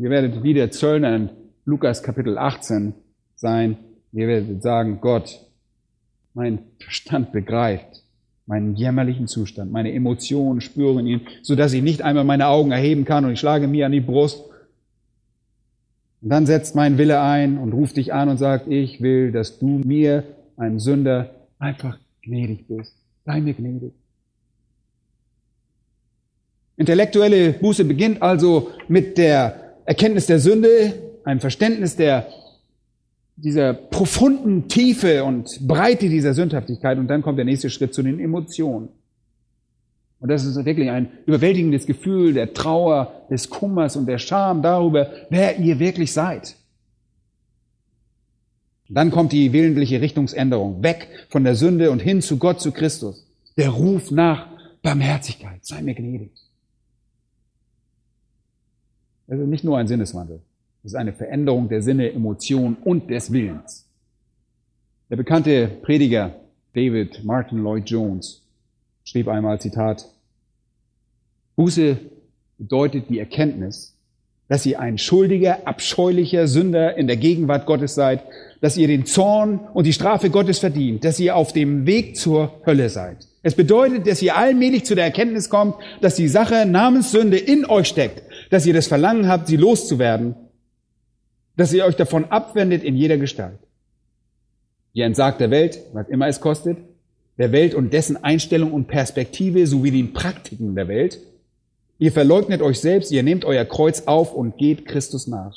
[0.00, 1.30] Ihr werdet wieder Zöllner in
[1.64, 2.94] Lukas Kapitel 18
[3.34, 3.76] sein.
[4.12, 5.44] Ihr werdet sagen, Gott,
[6.34, 8.04] mein Verstand begreift
[8.46, 13.04] meinen jämmerlichen Zustand, meine Emotionen spüren ihn, so dass ich nicht einmal meine Augen erheben
[13.04, 14.42] kann und ich schlage mir an die Brust.
[16.22, 19.58] Und dann setzt mein Wille ein und ruft dich an und sagt, ich will, dass
[19.58, 20.24] du mir,
[20.56, 22.94] einem Sünder, einfach gnädig bist.
[23.26, 23.92] Sei mir gnädig.
[26.76, 30.92] Intellektuelle Buße beginnt also mit der Erkenntnis der Sünde,
[31.24, 32.26] einem Verständnis der
[33.36, 38.20] dieser profunden Tiefe und Breite dieser Sündhaftigkeit und dann kommt der nächste Schritt zu den
[38.20, 38.90] Emotionen.
[40.20, 45.10] Und das ist wirklich ein überwältigendes Gefühl der Trauer, des Kummers und der Scham darüber,
[45.30, 46.56] wer ihr wirklich seid.
[48.90, 53.26] Dann kommt die willentliche Richtungsänderung, weg von der Sünde und hin zu Gott, zu Christus.
[53.56, 54.48] Der Ruf nach
[54.82, 56.32] Barmherzigkeit, sei mir gnädig.
[59.28, 60.40] Also nicht nur ein Sinneswandel.
[60.82, 63.86] Das ist eine Veränderung der Sinne, Emotionen und des Willens.
[65.10, 66.34] Der bekannte Prediger
[66.74, 68.42] David Martin Lloyd Jones
[69.04, 70.06] schrieb einmal, Zitat,
[71.56, 71.98] Buße
[72.58, 73.94] bedeutet die Erkenntnis,
[74.48, 78.22] dass ihr ein schuldiger, abscheulicher Sünder in der Gegenwart Gottes seid,
[78.60, 82.52] dass ihr den Zorn und die Strafe Gottes verdient, dass ihr auf dem Weg zur
[82.64, 83.28] Hölle seid.
[83.42, 87.66] Es bedeutet, dass ihr allmählich zu der Erkenntnis kommt, dass die Sache namens Sünde in
[87.66, 90.34] euch steckt, dass ihr das Verlangen habt, sie loszuwerden
[91.58, 93.58] dass ihr euch davon abwendet in jeder Gestalt.
[94.92, 96.78] Ihr entsagt der Welt, was immer es kostet,
[97.36, 101.18] der Welt und dessen Einstellung und Perspektive sowie den Praktiken der Welt.
[101.98, 105.56] Ihr verleugnet euch selbst, ihr nehmt euer Kreuz auf und geht Christus nach.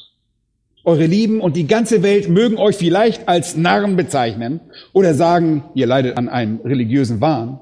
[0.83, 4.59] Eure Lieben und die ganze Welt mögen euch vielleicht als Narren bezeichnen
[4.93, 7.59] oder sagen, ihr leidet an einem religiösen Wahn.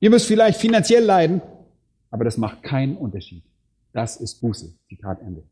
[0.00, 1.42] Ihr müsst vielleicht finanziell leiden,
[2.10, 3.44] aber das macht keinen Unterschied.
[3.92, 4.72] Das ist Buße.
[4.88, 5.42] Zitat Ende.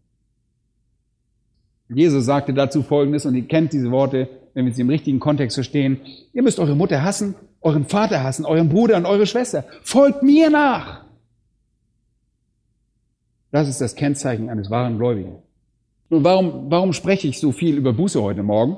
[1.88, 5.55] Jesus sagte dazu Folgendes, und ihr kennt diese Worte, wenn wir sie im richtigen Kontext
[5.55, 6.01] verstehen.
[6.33, 9.64] Ihr müsst eure Mutter hassen, euren Vater hassen, euren Bruder und eure Schwester.
[9.83, 11.05] Folgt mir nach.
[13.53, 15.37] Das ist das Kennzeichen eines wahren Gläubigen.
[16.11, 18.77] Nun, warum, warum spreche ich so viel über Buße heute Morgen?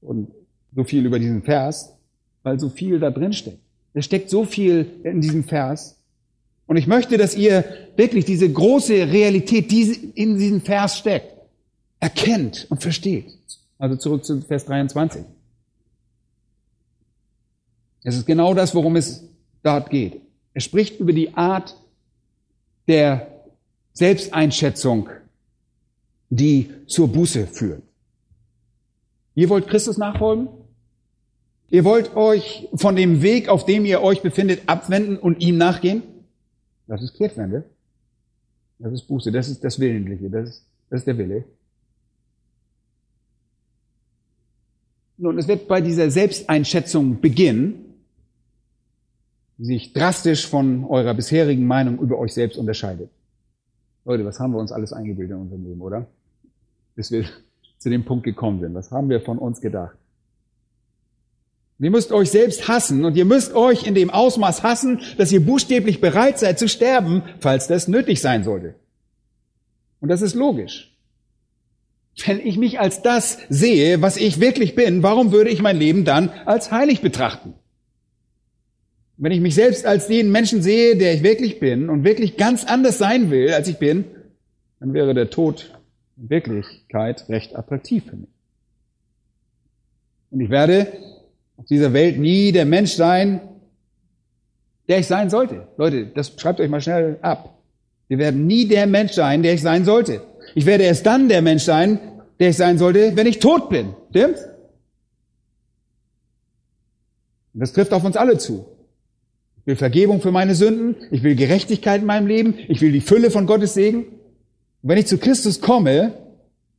[0.00, 0.32] Und
[0.74, 1.96] so viel über diesen Vers?
[2.42, 3.58] Weil so viel da drin steckt.
[3.94, 6.01] Es steckt so viel in diesem Vers.
[6.66, 7.64] Und ich möchte, dass ihr
[7.96, 11.34] wirklich diese große Realität, die in diesem Vers steckt,
[12.00, 13.26] erkennt und versteht.
[13.78, 15.24] Also zurück zu Vers 23.
[18.04, 19.24] Es ist genau das, worum es
[19.62, 20.20] dort geht.
[20.54, 21.76] Er spricht über die Art
[22.88, 23.44] der
[23.92, 25.08] Selbsteinschätzung,
[26.30, 27.82] die zur Buße führt.
[29.34, 30.48] Ihr wollt Christus nachfolgen?
[31.70, 36.02] Ihr wollt euch von dem Weg, auf dem ihr euch befindet, abwenden und ihm nachgehen?
[36.92, 37.64] Das ist Kehrtwende.
[38.78, 39.32] Das ist Buße.
[39.32, 40.28] Das ist das Willentliche.
[40.28, 41.44] Das ist, das ist der Wille.
[45.16, 47.94] Nun, es wird bei dieser Selbsteinschätzung beginnen,
[49.56, 53.08] die sich drastisch von eurer bisherigen Meinung über euch selbst unterscheidet.
[54.04, 56.06] Leute, was haben wir uns alles eingebildet in unserem Leben, oder?
[56.94, 57.24] Bis wir
[57.78, 58.74] zu dem Punkt gekommen sind.
[58.74, 59.96] Was haben wir von uns gedacht?
[61.82, 65.44] Ihr müsst euch selbst hassen und ihr müsst euch in dem Ausmaß hassen, dass ihr
[65.44, 68.76] buchstäblich bereit seid zu sterben, falls das nötig sein sollte.
[70.00, 70.96] Und das ist logisch.
[72.24, 76.04] Wenn ich mich als das sehe, was ich wirklich bin, warum würde ich mein Leben
[76.04, 77.54] dann als heilig betrachten?
[79.16, 82.64] Wenn ich mich selbst als den Menschen sehe, der ich wirklich bin und wirklich ganz
[82.64, 84.04] anders sein will, als ich bin,
[84.78, 85.76] dann wäre der Tod
[86.16, 88.30] in Wirklichkeit recht attraktiv für mich.
[90.30, 90.92] Und ich werde
[91.56, 93.40] auf dieser Welt nie der Mensch sein,
[94.88, 95.68] der ich sein sollte.
[95.76, 97.58] Leute, das schreibt euch mal schnell ab.
[98.08, 100.22] Wir werden nie der Mensch sein, der ich sein sollte.
[100.54, 101.98] Ich werde erst dann der Mensch sein,
[102.40, 103.94] der ich sein sollte, wenn ich tot bin.
[104.10, 104.42] Stimmt's?
[107.54, 108.66] Und das trifft auf uns alle zu.
[109.60, 110.96] Ich will Vergebung für meine Sünden.
[111.10, 112.54] Ich will Gerechtigkeit in meinem Leben.
[112.68, 114.04] Ich will die Fülle von Gottes Segen.
[114.04, 116.14] Und wenn ich zu Christus komme,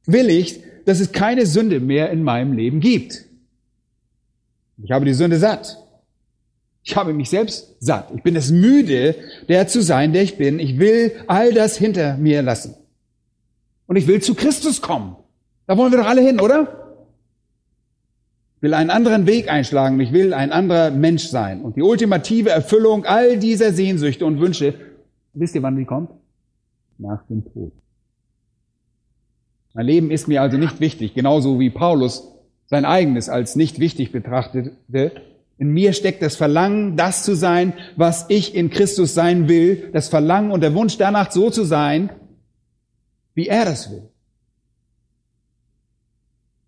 [0.06, 3.26] will ich, dass es keine Sünde mehr in meinem Leben gibt.
[4.84, 5.78] Ich habe die Sünde satt.
[6.84, 8.12] Ich habe mich selbst satt.
[8.14, 9.16] Ich bin es müde,
[9.48, 10.60] der zu sein, der ich bin.
[10.60, 12.76] Ich will all das hinter mir lassen.
[13.88, 15.16] Und ich will zu Christus kommen.
[15.66, 16.98] Da wollen wir doch alle hin, oder?
[18.58, 20.00] Ich will einen anderen Weg einschlagen.
[20.02, 21.62] Ich will ein anderer Mensch sein.
[21.62, 24.74] Und die ultimative Erfüllung all dieser Sehnsüchte und Wünsche,
[25.34, 26.10] wisst ihr, wann die kommt?
[26.98, 27.72] Nach dem Tod.
[29.74, 32.33] Mein Leben ist mir also nicht wichtig, genauso wie Paulus
[32.74, 34.72] sein eigenes als nicht wichtig betrachtete.
[35.60, 40.10] In mir steckt das Verlangen, das zu sein, was ich in Christus sein will, das
[40.10, 42.10] Verlangen und der Wunsch danach so zu sein,
[43.36, 44.10] wie er das will.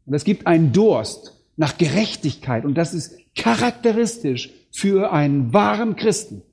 [0.06, 6.44] Und es gibt einen Durst nach Gerechtigkeit und das ist charakteristisch für einen wahren Christen.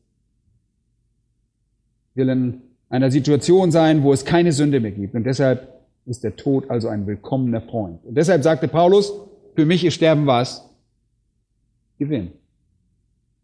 [2.14, 5.68] will in einer Situation sein, wo es keine Sünde mehr gibt und deshalb
[6.06, 8.02] ist der Tod also ein willkommener Freund.
[8.06, 9.12] Und deshalb sagte Paulus,
[9.54, 10.68] für mich ist Sterben was?
[11.98, 12.32] Gewinn.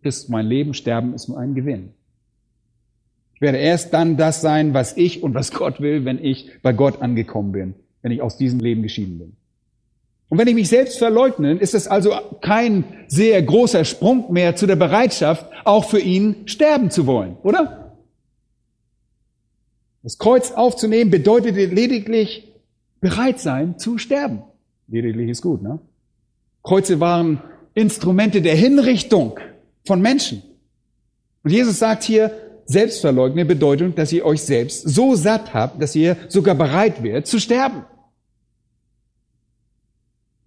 [0.03, 1.90] Ist mein Leben, Sterben ist nur ein Gewinn.
[3.35, 6.73] Ich werde erst dann das sein, was ich und was Gott will, wenn ich bei
[6.73, 9.37] Gott angekommen bin, wenn ich aus diesem Leben geschieden bin.
[10.29, 14.66] Und wenn ich mich selbst verleugne, ist es also kein sehr großer Sprung mehr zu
[14.66, 17.94] der Bereitschaft, auch für ihn sterben zu wollen, oder?
[20.03, 22.53] Das Kreuz aufzunehmen bedeutet lediglich
[23.01, 24.42] bereit sein zu sterben.
[24.88, 25.79] Lediglich ist gut, ne?
[26.62, 27.42] Kreuze waren
[27.75, 29.38] Instrumente der Hinrichtung
[29.85, 30.42] von Menschen.
[31.42, 32.33] Und Jesus sagt hier,
[32.66, 37.40] Selbstverleugne bedeutet, dass ihr euch selbst so satt habt, dass ihr sogar bereit werdet zu
[37.40, 37.85] sterben.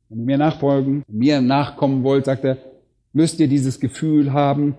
[0.09, 2.57] Wenn ihr mir nachfolgen, mir nachkommen wollt, sagt er,
[3.13, 4.75] müsst ihr dieses Gefühl haben,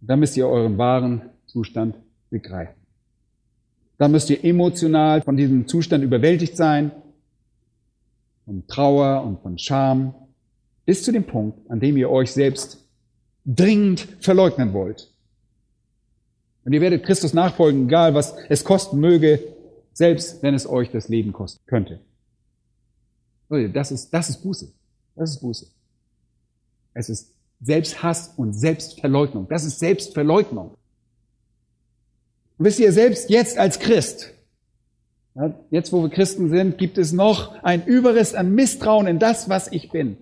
[0.00, 1.96] dann müsst ihr euren wahren Zustand
[2.30, 2.74] begreifen.
[3.98, 6.92] Dann müsst ihr emotional von diesem Zustand überwältigt sein,
[8.44, 10.14] von Trauer und von Scham,
[10.84, 12.84] bis zu dem Punkt, an dem ihr euch selbst
[13.44, 15.12] dringend verleugnen wollt.
[16.64, 19.42] Und ihr werdet Christus nachfolgen, egal was es kosten möge,
[19.92, 22.00] selbst wenn es euch das Leben kosten könnte.
[23.48, 24.72] Das ist, das ist Buße.
[25.14, 25.66] Das ist Buße.
[26.94, 29.46] Es ist Selbsthass und Selbstverleugnung.
[29.48, 30.76] Das ist Selbstverleugnung.
[32.58, 34.32] Und wisst ihr, selbst jetzt als Christ,
[35.70, 39.70] jetzt wo wir Christen sind, gibt es noch ein Überrest an Misstrauen in das, was
[39.70, 40.16] ich bin.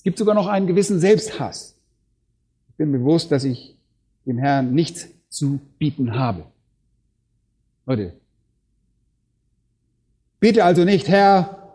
[0.00, 1.76] Es gibt sogar noch einen gewissen Selbsthass.
[2.70, 3.76] Ich bin bewusst, dass ich
[4.24, 6.46] dem Herrn nichts zu bieten habe.
[7.84, 8.14] Leute,
[10.38, 11.74] bitte also nicht, Herr,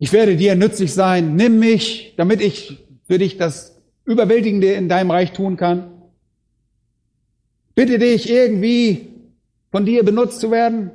[0.00, 5.12] ich werde dir nützlich sein, nimm mich, damit ich für dich das Überwältigende in deinem
[5.12, 5.92] Reich tun kann.
[7.76, 9.10] Bitte dich irgendwie
[9.70, 10.90] von dir benutzt zu werden.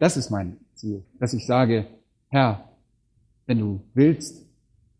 [0.00, 1.86] Das ist mein Ziel, dass ich sage,
[2.28, 2.68] Herr,
[3.46, 4.45] wenn du willst,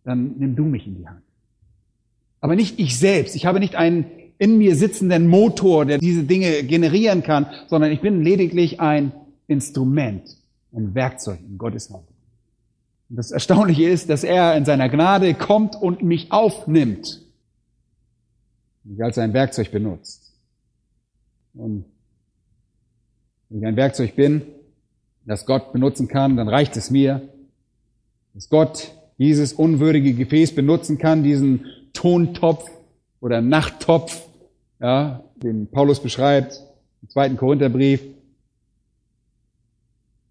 [0.07, 1.21] dann nimm du mich in die Hand.
[2.41, 3.35] Aber nicht ich selbst.
[3.35, 4.07] Ich habe nicht einen
[4.39, 9.13] in mir sitzenden Motor, der diese Dinge generieren kann, sondern ich bin lediglich ein
[9.49, 10.37] Instrument,
[10.73, 12.05] ein Werkzeug in Gottes Hand.
[13.09, 17.23] Und das Erstaunliche ist, dass er in seiner Gnade kommt und mich aufnimmt.
[18.85, 20.33] Mich als ein Werkzeug benutzt.
[21.55, 21.85] Und
[23.49, 24.43] wenn ich ein Werkzeug bin,
[25.25, 27.29] das Gott benutzen kann, dann reicht es mir,
[28.35, 32.71] dass Gott dieses unwürdige Gefäß benutzen kann, diesen Tontopf
[33.21, 34.27] oder Nachttopf,
[34.81, 36.61] ja, den Paulus beschreibt
[37.03, 38.03] im zweiten Korintherbrief,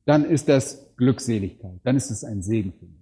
[0.06, 2.96] dann ist das Glückseligkeit, dann ist es ein Segen für mich.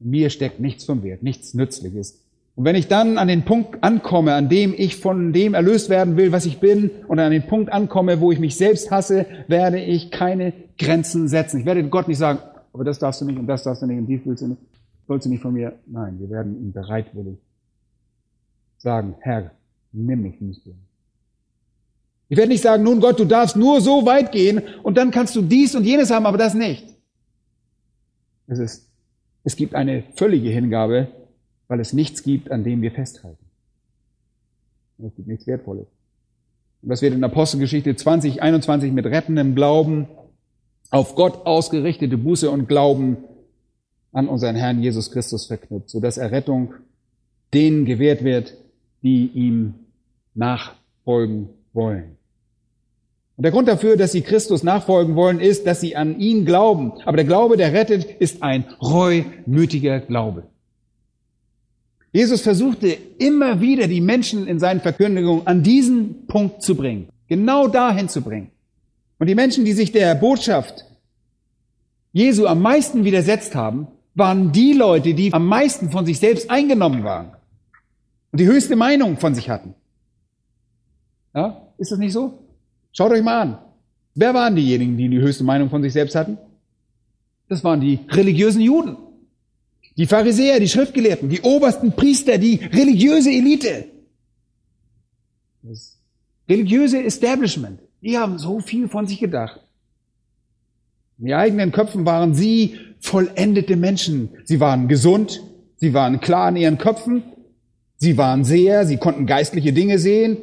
[0.00, 2.22] In mir steckt nichts vom Wert, nichts Nützliches.
[2.54, 6.16] Und wenn ich dann an den Punkt ankomme, an dem ich von dem erlöst werden
[6.16, 9.78] will, was ich bin, und an den Punkt ankomme, wo ich mich selbst hasse, werde
[9.80, 11.60] ich keine Grenzen setzen.
[11.60, 12.38] Ich werde Gott nicht sagen,
[12.76, 14.60] aber das darfst du nicht und das darfst du nicht und dies willst du nicht.
[15.08, 15.78] Sollst du nicht von mir?
[15.86, 17.38] Nein, wir werden ihm bereitwillig
[18.76, 19.50] sagen, Herr,
[19.92, 20.74] nimm mich, ich bin.
[22.28, 25.34] Ich werde nicht sagen, nun Gott, du darfst nur so weit gehen und dann kannst
[25.36, 26.84] du dies und jenes haben, aber das nicht.
[28.46, 28.90] Es ist,
[29.42, 31.08] es gibt eine völlige Hingabe,
[31.68, 33.42] weil es nichts gibt, an dem wir festhalten.
[34.98, 35.86] Es gibt nichts Wertvolles.
[36.82, 40.08] Und das wird in Apostelgeschichte 20, 21 mit rettendem Glauben
[40.90, 43.18] auf Gott ausgerichtete Buße und Glauben
[44.12, 46.74] an unseren Herrn Jesus Christus verknüpft, sodass Errettung
[47.52, 48.54] denen gewährt wird,
[49.02, 49.74] die ihm
[50.34, 52.16] nachfolgen wollen.
[53.36, 56.92] Und der Grund dafür, dass sie Christus nachfolgen wollen, ist, dass sie an ihn glauben.
[57.04, 60.44] Aber der Glaube, der rettet, ist ein reumütiger Glaube.
[62.12, 67.10] Jesus versuchte immer wieder, die Menschen in seinen Verkündigungen an diesen Punkt zu bringen.
[67.28, 68.50] Genau dahin zu bringen.
[69.18, 70.84] Und die Menschen, die sich der Botschaft
[72.12, 77.04] Jesu am meisten widersetzt haben, waren die Leute, die am meisten von sich selbst eingenommen
[77.04, 77.32] waren
[78.32, 79.74] und die höchste Meinung von sich hatten.
[81.34, 82.42] Ja, ist das nicht so?
[82.92, 83.58] Schaut euch mal an.
[84.14, 86.38] Wer waren diejenigen, die die höchste Meinung von sich selbst hatten?
[87.48, 88.96] Das waren die religiösen Juden.
[89.98, 93.86] Die Pharisäer, die Schriftgelehrten, die obersten Priester, die religiöse Elite.
[95.62, 95.98] Das
[96.48, 97.80] religiöse Establishment.
[98.02, 99.60] Die haben so viel von sich gedacht.
[101.18, 104.30] In ihren eigenen Köpfen waren sie vollendete Menschen.
[104.44, 105.42] Sie waren gesund,
[105.76, 107.22] sie waren klar in ihren Köpfen,
[107.96, 110.38] sie waren Seher, sie konnten geistliche Dinge sehen,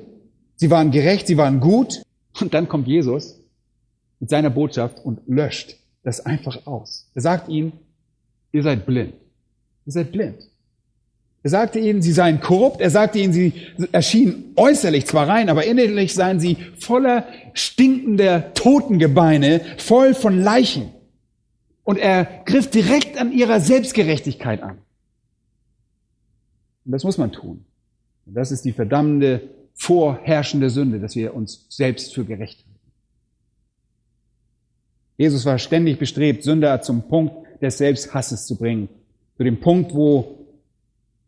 [0.55, 2.01] sie waren gerecht, sie waren gut.
[2.39, 3.39] Und dann kommt Jesus
[4.19, 7.09] mit seiner Botschaft und löscht das einfach aus.
[7.13, 7.73] Er sagt ihnen,
[8.51, 9.13] ihr seid blind.
[9.85, 10.49] Ihr seid blind.
[11.43, 12.79] Er sagte ihnen, sie seien korrupt.
[12.79, 13.53] Er sagte ihnen, sie
[13.91, 20.91] erschienen äußerlich zwar rein, aber innerlich seien sie voller stinkender Totengebeine, voll von Leichen.
[21.83, 24.77] Und er griff direkt an ihrer Selbstgerechtigkeit an.
[26.85, 27.65] Und das muss man tun.
[28.25, 29.41] Und das ist die verdammende,
[29.73, 32.73] vorherrschende Sünde, dass wir uns selbst für gerecht halten.
[35.17, 38.87] Jesus war ständig bestrebt, Sünder zum Punkt des Selbsthasses zu bringen.
[39.35, 40.42] Zu dem Punkt, wo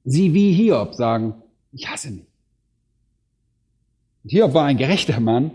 [0.05, 1.33] sie wie Hiob sagen,
[1.71, 2.25] ich hasse mich.
[4.23, 5.51] Und Hiob war ein gerechter Mann,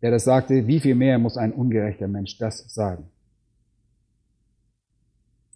[0.00, 3.04] der das sagte, wie viel mehr muss ein ungerechter Mensch das sagen?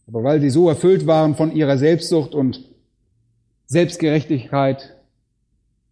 [0.07, 2.64] Aber weil sie so erfüllt waren von ihrer Selbstsucht und
[3.66, 4.97] Selbstgerechtigkeit,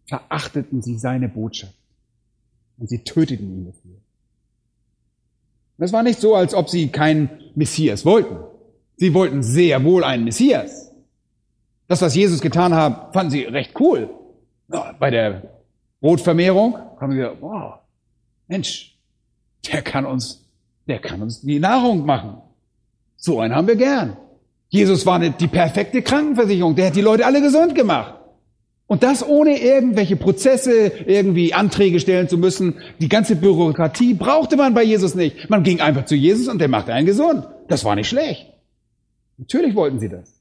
[0.05, 1.75] verachteten sie seine Botschaft.
[2.77, 3.97] Und sie töteten ihn dafür.
[5.77, 8.37] Das war nicht so, als ob sie keinen Messias wollten.
[8.95, 10.84] Sie wollten sehr wohl einen Messias.
[11.87, 14.09] Das, was Jesus getan hat, fanden sie recht cool.
[14.99, 15.43] Bei der
[16.01, 17.75] Brotvermehrung haben sie gesagt, wow,
[18.47, 18.97] Mensch,
[19.71, 20.45] der kann uns,
[20.87, 22.37] der kann uns die Nahrung machen.
[23.17, 24.17] So einen haben wir gern.
[24.69, 26.75] Jesus war nicht die perfekte Krankenversicherung.
[26.75, 28.15] Der hat die Leute alle gesund gemacht.
[28.87, 32.75] Und das ohne irgendwelche Prozesse, irgendwie Anträge stellen zu müssen.
[32.99, 35.49] Die ganze Bürokratie brauchte man bei Jesus nicht.
[35.49, 37.47] Man ging einfach zu Jesus und der machte einen gesund.
[37.67, 38.53] Das war nicht schlecht.
[39.37, 40.34] Natürlich wollten sie das.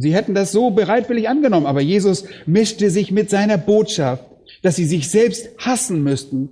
[0.00, 4.24] Sie hätten das so bereitwillig angenommen, aber Jesus mischte sich mit seiner Botschaft,
[4.62, 6.50] dass sie sich selbst hassen müssten,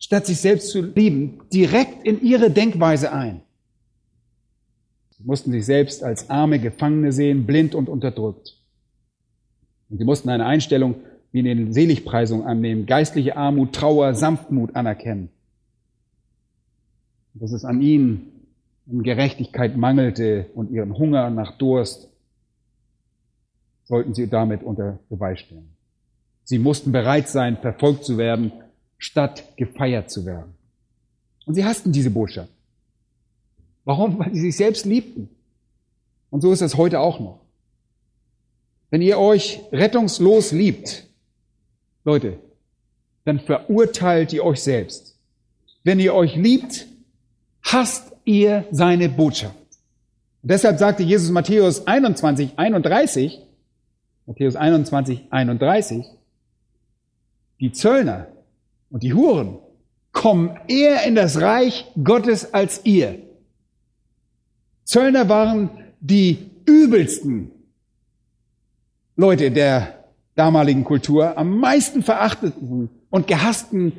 [0.00, 3.42] statt sich selbst zu lieben, direkt in ihre Denkweise ein.
[5.16, 8.56] Sie mussten sich selbst als arme Gefangene sehen, blind und unterdrückt.
[9.88, 10.96] Und sie mussten eine Einstellung
[11.30, 15.28] wie in den Seligpreisungen annehmen, geistliche Armut, Trauer, Sanftmut anerkennen.
[17.34, 18.32] Dass es an ihnen
[18.90, 22.08] an Gerechtigkeit mangelte und ihren Hunger nach Durst,
[23.84, 25.74] sollten sie damit unter Beweis stellen.
[26.44, 28.52] Sie mussten bereit sein, verfolgt zu werden,
[28.98, 30.54] statt gefeiert zu werden.
[31.46, 32.50] Und sie hassten diese Botschaft.
[33.84, 34.18] Warum?
[34.18, 35.28] Weil sie sich selbst liebten.
[36.30, 37.40] Und so ist es heute auch noch.
[38.90, 41.06] Wenn ihr euch rettungslos liebt,
[42.04, 42.38] Leute,
[43.24, 45.14] dann verurteilt ihr euch selbst.
[45.86, 46.86] wenn ihr euch liebt,
[47.62, 49.54] hasst ihr seine Botschaft.
[50.42, 53.40] Und deshalb sagte Jesus Matthäus 21, 31,
[54.26, 56.06] Matthäus 21, 31,
[57.60, 58.28] die Zöllner
[58.90, 59.58] und die Huren
[60.12, 63.18] kommen eher in das Reich Gottes als ihr.
[64.84, 65.70] Zöllner waren
[66.00, 67.50] die übelsten
[69.16, 70.04] Leute der
[70.34, 73.92] damaligen Kultur, am meisten verachteten und gehassten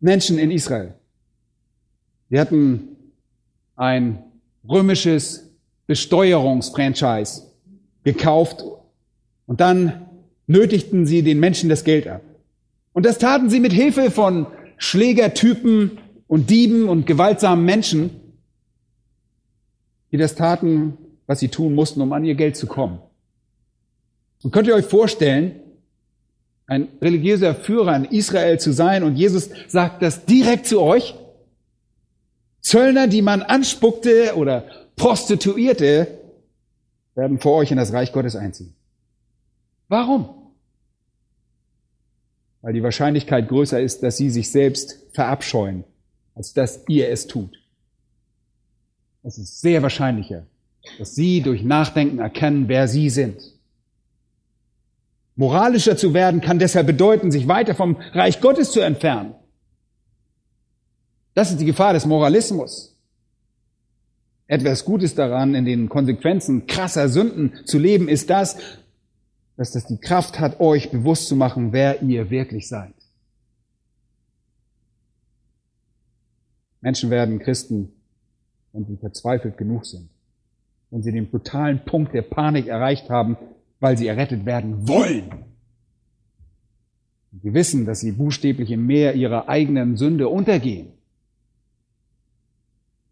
[0.00, 0.94] Menschen in Israel.
[2.28, 2.96] Sie hatten
[3.76, 4.24] ein
[4.68, 5.50] römisches
[5.86, 7.42] Besteuerungsfranchise
[8.02, 8.64] gekauft
[9.46, 10.06] und dann
[10.46, 12.22] nötigten sie den Menschen das Geld ab.
[12.92, 14.46] Und das taten sie mit Hilfe von
[14.78, 18.10] Schlägertypen und Dieben und gewaltsamen Menschen,
[20.12, 23.00] die das taten, was sie tun mussten, um an ihr Geld zu kommen.
[24.42, 25.60] Und könnt ihr euch vorstellen,
[26.66, 31.14] ein religiöser Führer in Israel zu sein und Jesus sagt das direkt zu euch?
[32.60, 34.64] Zöllner, die man anspuckte oder
[34.96, 36.08] Prostituierte,
[37.14, 38.75] werden vor euch in das Reich Gottes einziehen.
[39.88, 40.52] Warum?
[42.62, 45.84] Weil die Wahrscheinlichkeit größer ist, dass sie sich selbst verabscheuen,
[46.34, 47.56] als dass ihr es tut.
[49.22, 50.46] Es ist sehr wahrscheinlicher,
[50.98, 53.40] dass sie durch Nachdenken erkennen, wer sie sind.
[55.36, 59.34] Moralischer zu werden kann deshalb bedeuten, sich weiter vom Reich Gottes zu entfernen.
[61.34, 62.96] Das ist die Gefahr des Moralismus.
[64.46, 68.56] Etwas Gutes daran, in den Konsequenzen krasser Sünden zu leben, ist das,
[69.56, 72.92] dass das die Kraft hat, euch bewusst zu machen, wer ihr wirklich seid.
[76.80, 77.92] Menschen werden Christen,
[78.72, 80.08] wenn sie verzweifelt genug sind,
[80.90, 83.36] wenn sie den totalen Punkt der Panik erreicht haben,
[83.80, 85.30] weil sie errettet werden wollen.
[87.42, 90.88] Sie wissen, dass sie buchstäblich im Meer ihrer eigenen Sünde untergehen.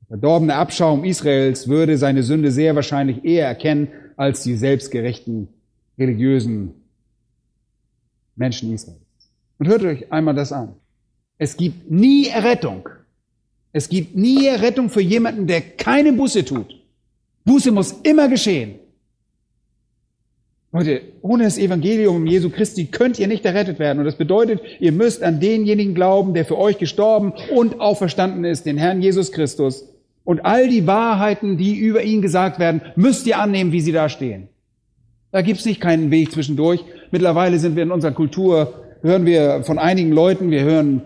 [0.02, 5.48] Der verdorbene Abschaum Israels würde seine Sünde sehr wahrscheinlich eher erkennen als die selbstgerechten
[5.98, 6.74] religiösen
[8.36, 9.00] Menschen Israels.
[9.58, 10.74] Und hört euch einmal das an.
[11.38, 12.88] Es gibt nie Errettung.
[13.72, 16.80] Es gibt nie Errettung für jemanden, der keine Buße tut.
[17.44, 18.78] Buße muss immer geschehen.
[20.72, 24.00] Leute, ohne das Evangelium Jesu Christi könnt ihr nicht errettet werden.
[24.00, 28.66] Und das bedeutet, ihr müsst an denjenigen glauben, der für euch gestorben und auferstanden ist,
[28.66, 29.88] den Herrn Jesus Christus.
[30.24, 34.08] Und all die Wahrheiten, die über ihn gesagt werden, müsst ihr annehmen, wie sie da
[34.08, 34.48] stehen.
[35.34, 36.84] Da gibt's nicht keinen Weg zwischendurch.
[37.10, 41.02] Mittlerweile sind wir in unserer Kultur, hören wir von einigen Leuten, wir hören,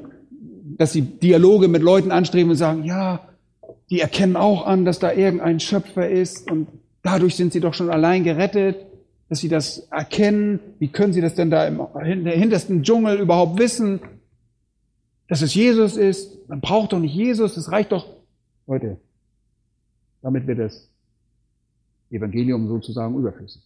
[0.77, 3.27] dass sie Dialoge mit Leuten anstreben und sagen, ja,
[3.89, 6.69] die erkennen auch an, dass da irgendein Schöpfer ist und
[7.03, 8.77] dadurch sind sie doch schon allein gerettet
[9.29, 10.61] dass sie das erkennen.
[10.79, 11.81] Wie können sie das denn da im
[12.27, 14.01] hintersten Dschungel überhaupt wissen,
[15.29, 16.49] dass es Jesus ist?
[16.49, 18.07] Man braucht doch nicht Jesus, das reicht doch.
[18.67, 18.97] Leute,
[20.23, 20.89] damit wird das
[22.11, 23.63] Evangelium sozusagen überflüssig.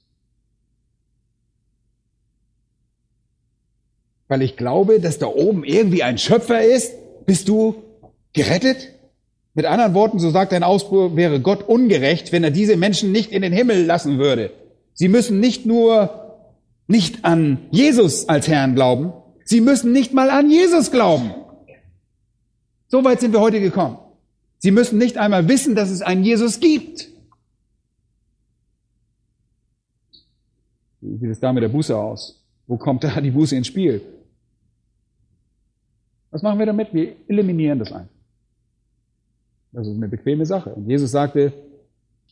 [4.33, 6.95] Weil ich glaube, dass da oben irgendwie ein Schöpfer ist,
[7.27, 7.83] bist du
[8.33, 8.89] gerettet?
[9.53, 13.31] Mit anderen Worten, so sagt ein Ausbruch, wäre Gott ungerecht, wenn er diese Menschen nicht
[13.31, 14.51] in den Himmel lassen würde.
[14.95, 16.49] Sie müssen nicht nur
[16.87, 19.13] nicht an Jesus als Herrn glauben,
[19.45, 21.35] sie müssen nicht mal an Jesus glauben.
[22.89, 23.99] So weit sind wir heute gekommen.
[24.57, 27.11] Sie müssen nicht einmal wissen, dass es einen Jesus gibt.
[31.03, 32.43] Wie sieht es da mit der Buße aus?
[32.67, 34.01] Wo kommt da die Buße ins Spiel?
[36.33, 36.93] Was machen wir damit?
[36.93, 38.15] Wir eliminieren das einfach.
[39.71, 40.75] Das ist eine bequeme Sache.
[40.75, 41.53] Und Jesus sagte,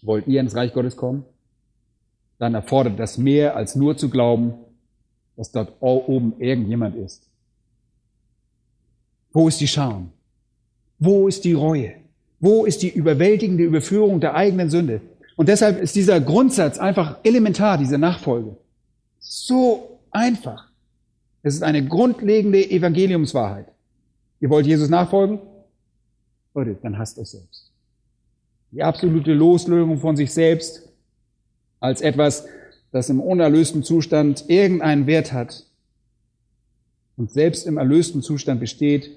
[0.03, 1.25] wollt ihr ins Reich Gottes kommen?
[2.41, 4.55] dann erfordert das mehr als nur zu glauben,
[5.37, 7.29] dass dort oben irgendjemand ist.
[9.33, 10.11] Wo ist die Scham?
[10.99, 11.93] Wo ist die Reue?
[12.41, 15.03] Wo ist die überwältigende Überführung der eigenen Sünde?
[15.37, 18.57] Und deshalb ist dieser Grundsatz einfach elementar, diese Nachfolge.
[19.19, 20.71] So einfach.
[21.43, 23.67] Es ist eine grundlegende Evangeliumswahrheit.
[24.41, 25.39] Ihr wollt Jesus nachfolgen?
[26.55, 27.71] Leute, dann hasst euch selbst.
[28.73, 30.89] Die absolute Loslösung von sich selbst
[31.79, 32.47] als etwas,
[32.93, 35.67] das im unerlösten Zustand irgendeinen Wert hat
[37.17, 39.11] und selbst im erlösten Zustand besteht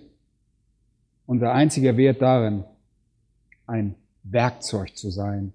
[1.25, 2.65] unser einziger Wert darin,
[3.65, 5.53] ein Werkzeug zu sein,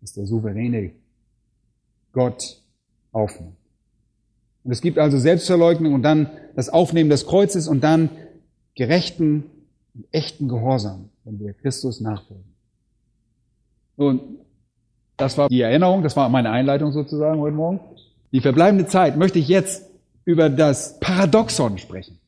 [0.00, 0.90] das der souveräne
[2.12, 2.60] Gott
[3.12, 3.56] aufnimmt.
[4.62, 8.10] Und es gibt also Selbstverleugnung und dann das Aufnehmen des Kreuzes und dann
[8.74, 9.44] gerechten
[9.94, 12.44] und echten Gehorsam, wenn wir Christus nachfolgen.
[13.96, 14.22] Und
[15.16, 17.80] das war die Erinnerung, das war meine Einleitung sozusagen heute Morgen.
[18.32, 19.90] Die verbleibende Zeit möchte ich jetzt
[20.24, 22.18] über das Paradoxon sprechen.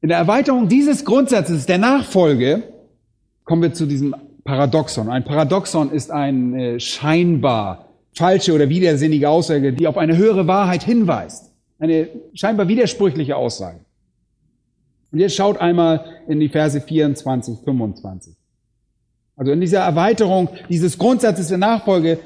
[0.00, 2.64] In der Erweiterung dieses Grundsatzes der Nachfolge
[3.44, 4.14] kommen wir zu diesem
[4.44, 5.08] Paradoxon.
[5.08, 11.52] Ein Paradoxon ist eine scheinbar falsche oder widersinnige Aussage, die auf eine höhere Wahrheit hinweist.
[11.78, 13.80] Eine scheinbar widersprüchliche Aussage.
[15.14, 18.34] Und jetzt schaut einmal in die Verse 24, 25.
[19.36, 22.18] Also in dieser Erweiterung dieses Grundsatzes der Nachfolge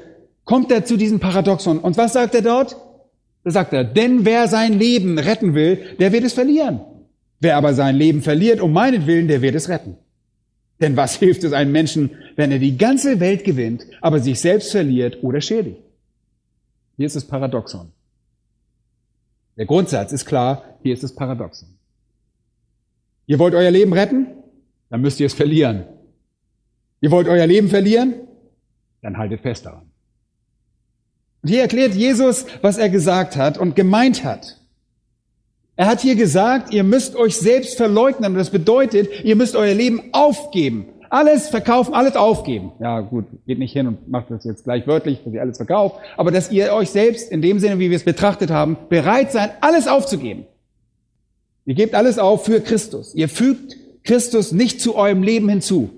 [0.43, 1.77] kommt er zu diesem Paradoxon.
[1.77, 2.75] Und was sagt er dort?
[3.43, 6.81] Da sagt er, denn wer sein Leben retten will, der wird es verlieren.
[7.39, 9.95] Wer aber sein Leben verliert um meinetwillen, der wird es retten.
[10.81, 14.71] Denn was hilft es einem Menschen, wenn er die ganze Welt gewinnt, aber sich selbst
[14.71, 15.77] verliert oder schädigt?
[16.97, 17.91] Hier ist das Paradoxon.
[19.57, 21.78] Der Grundsatz ist klar, hier ist das Paradoxon.
[23.29, 24.25] Ihr wollt euer Leben retten?
[24.89, 25.85] Dann müsst ihr es verlieren.
[26.99, 28.15] Ihr wollt euer Leben verlieren?
[29.03, 29.83] Dann haltet fest daran.
[31.43, 34.57] Und hier erklärt Jesus, was er gesagt hat und gemeint hat.
[35.75, 38.31] Er hat hier gesagt, ihr müsst euch selbst verleugnen.
[38.31, 40.87] Und das bedeutet, ihr müsst euer Leben aufgeben.
[41.11, 42.71] Alles verkaufen, alles aufgeben.
[42.79, 45.97] Ja, gut, geht nicht hin und macht das jetzt gleich wörtlich, dass ihr alles verkauft.
[46.17, 49.51] Aber dass ihr euch selbst, in dem Sinne, wie wir es betrachtet haben, bereit seid,
[49.61, 50.47] alles aufzugeben.
[51.69, 53.13] Ihr gebt alles auf für Christus.
[53.13, 55.91] Ihr fügt Christus nicht zu eurem Leben hinzu.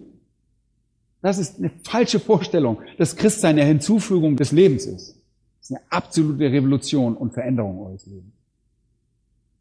[1.21, 5.15] Das ist eine falsche Vorstellung, dass Christsein eine Hinzufügung des Lebens ist.
[5.61, 8.33] Das ist eine absolute Revolution und Veränderung eures Lebens.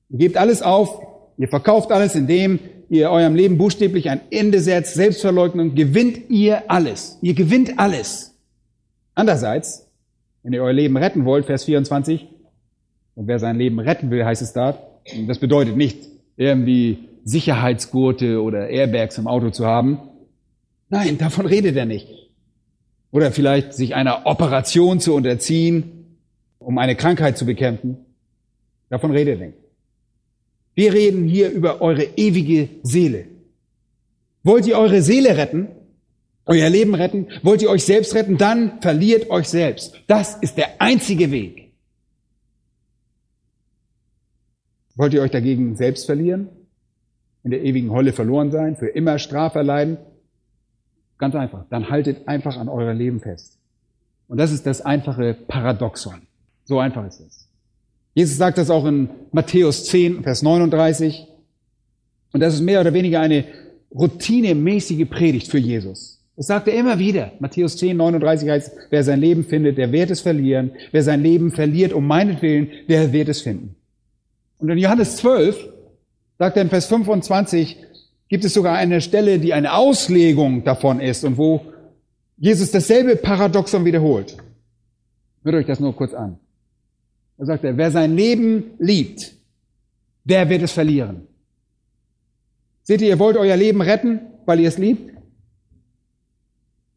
[0.09, 1.01] Ihr gebt alles auf,
[1.37, 2.59] ihr verkauft alles, indem
[2.89, 7.19] ihr eurem Leben buchstäblich ein Ende setzt, Selbstverleugnung, gewinnt ihr alles.
[7.23, 8.35] Ihr gewinnt alles.
[9.15, 9.87] Andererseits,
[10.43, 12.27] wenn ihr euer Leben retten wollt, Vers 24,
[13.15, 14.90] und wer sein Leben retten will, heißt es da,
[15.27, 15.99] das bedeutet nicht
[16.37, 19.99] irgendwie Sicherheitsgurte oder Airbags im Auto zu haben,
[20.91, 22.09] Nein, davon redet er nicht.
[23.13, 26.19] Oder vielleicht sich einer Operation zu unterziehen,
[26.59, 27.97] um eine Krankheit zu bekämpfen.
[28.89, 29.59] Davon redet er nicht.
[30.75, 33.27] Wir reden hier über eure ewige Seele.
[34.43, 35.69] Wollt ihr eure Seele retten?
[36.47, 37.29] Euer Leben retten?
[37.43, 38.37] Wollt ihr euch selbst retten?
[38.37, 39.95] Dann verliert euch selbst.
[40.09, 41.70] Das ist der einzige Weg.
[44.97, 46.49] Wollt ihr euch dagegen selbst verlieren?
[47.43, 48.77] In der ewigen Holle verloren sein?
[48.77, 49.97] Für immer Strafe erleiden?
[51.19, 51.65] Ganz einfach.
[51.71, 53.59] Dann haltet einfach an euer Leben fest.
[54.29, 56.23] Und das ist das einfache Paradoxon.
[56.65, 57.49] So einfach ist es.
[58.15, 61.27] Jesus sagt das auch in Matthäus 10, Vers 39.
[62.33, 63.45] Und das ist mehr oder weniger eine
[63.93, 66.23] routinemäßige Predigt für Jesus.
[66.37, 67.33] Das sagt er immer wieder.
[67.39, 70.73] Matthäus 10, 39 heißt, wer sein Leben findet, der wird es verlieren.
[70.93, 73.77] Wer sein Leben verliert um meinetwillen, der wird es finden.
[74.61, 75.69] Und in Johannes 12
[76.39, 77.77] sagt er in Vers 25,
[78.29, 81.67] gibt es sogar eine Stelle, die eine Auslegung davon ist und wo
[82.37, 84.37] Jesus dasselbe Paradoxon wiederholt.
[85.43, 86.39] Hört euch das nur kurz an.
[87.39, 89.33] Da sagt er, wer sein Leben liebt,
[90.25, 91.27] der wird es verlieren.
[92.83, 95.15] Seht ihr, ihr wollt euer Leben retten, weil ihr es liebt?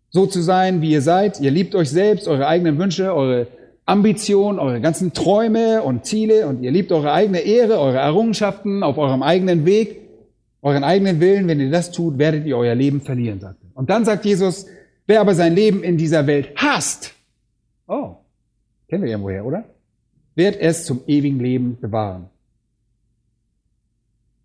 [0.10, 1.40] So zu sein, wie ihr seid.
[1.40, 3.48] Ihr liebt euch selbst, eure eigenen Wünsche, eure
[3.86, 8.98] Ambitionen, eure ganzen Träume und Ziele und ihr liebt eure eigene Ehre, eure Errungenschaften auf
[8.98, 10.04] eurem eigenen Weg
[10.64, 13.78] euren eigenen Willen, wenn ihr das tut, werdet ihr euer Leben verlieren, sagt er.
[13.78, 14.66] Und dann sagt Jesus,
[15.06, 17.14] wer aber sein Leben in dieser Welt hasst,
[17.86, 18.16] oh,
[18.88, 19.66] kennen wir irgendwoher, oder?
[20.36, 22.30] Wird es zum ewigen Leben bewahren.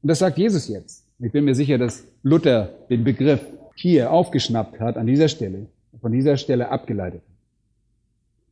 [0.03, 1.05] Und das sagt Jesus jetzt.
[1.20, 3.41] Ich bin mir sicher, dass Luther den Begriff
[3.76, 5.66] hier aufgeschnappt hat, an dieser Stelle,
[6.01, 7.38] von dieser Stelle abgeleitet hat.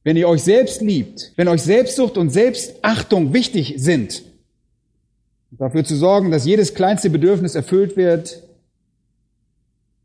[0.07, 4.23] Wenn ihr euch selbst liebt, wenn euch Selbstsucht und Selbstachtung wichtig sind,
[5.51, 8.41] dafür zu sorgen, dass jedes kleinste Bedürfnis erfüllt wird.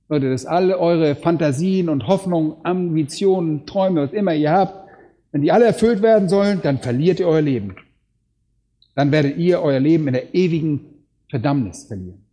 [0.09, 4.89] Leute, dass alle eure Fantasien und Hoffnungen, Ambitionen, Träume, was immer ihr habt,
[5.33, 7.75] wenn die alle erfüllt werden sollen, dann verliert ihr euer Leben.
[8.95, 10.79] Dann werdet ihr euer Leben in der ewigen
[11.29, 12.25] Verdammnis verlieren.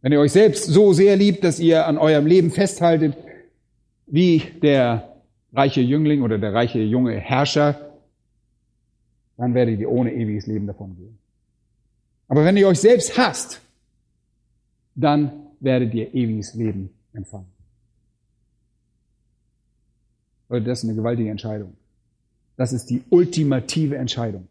[0.00, 3.14] Wenn ihr euch selbst so sehr liebt, dass ihr an eurem Leben festhaltet,
[4.06, 5.15] wie der
[5.56, 7.92] reiche Jüngling oder der reiche junge Herrscher,
[9.36, 11.18] dann werdet ihr ohne ewiges Leben davon gehen.
[12.28, 13.60] Aber wenn ihr euch selbst hasst,
[14.94, 17.46] dann werdet ihr ewiges Leben empfangen.
[20.48, 21.74] Leute, das ist eine gewaltige Entscheidung.
[22.56, 24.48] Das ist die ultimative Entscheidung.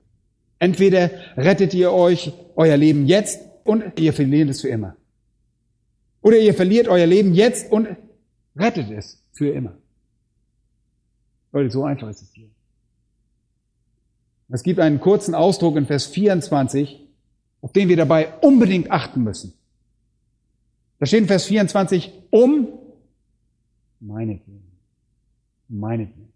[0.59, 4.95] Entweder rettet ihr euch euer Leben jetzt und ihr verliert es für immer.
[6.21, 7.87] Oder ihr verliert euer Leben jetzt und
[8.55, 9.77] rettet es für immer.
[11.55, 12.49] Leute, so einfach ist es hier.
[14.49, 16.99] Es gibt einen kurzen Ausdruck in Vers 24,
[17.61, 19.53] auf den wir dabei unbedingt achten müssen.
[20.99, 22.67] Da steht in Vers 24, um
[24.01, 24.63] meinetwillen.
[25.69, 26.33] Meinetwillen.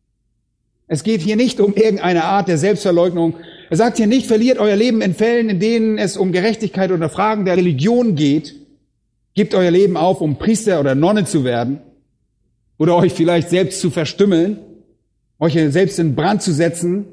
[0.87, 3.35] Es geht hier nicht um irgendeine Art der Selbstverleugnung,
[3.69, 7.09] Er sagt hier nicht, verliert euer Leben in Fällen, in denen es um Gerechtigkeit oder
[7.09, 8.55] Fragen der Religion geht.
[9.35, 11.81] Gebt euer Leben auf, um Priester oder Nonne zu werden
[12.77, 14.59] oder euch vielleicht selbst zu verstümmeln,
[15.39, 17.05] euch selbst in Brand zu setzen.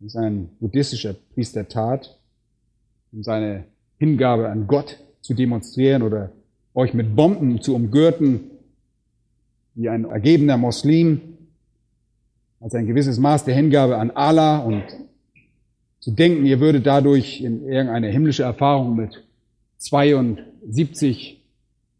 [0.00, 2.18] Das ist ein buddhistischer Priester tat,
[3.12, 3.64] um seine
[3.98, 6.32] Hingabe an Gott zu demonstrieren oder
[6.74, 8.50] euch mit Bomben zu umgürten,
[9.74, 11.20] wie ein ergebener Muslim,
[12.60, 14.84] als ein gewisses Maß der Hingabe an Allah und
[16.00, 19.24] zu denken, ihr würdet dadurch in irgendeine himmlische Erfahrung mit
[19.78, 21.42] 72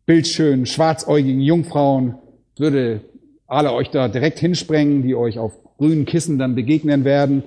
[0.06, 2.14] bildschönen, schwarzäugigen Jungfrauen,
[2.56, 3.00] würde
[3.46, 7.42] Allah euch da direkt hinsprengen, die euch auf grünen Kissen dann begegnen werden.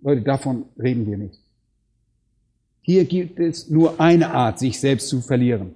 [0.00, 1.40] Leute, davon reden wir nicht.
[2.82, 5.74] Hier gibt es nur eine Art, sich selbst zu verlieren.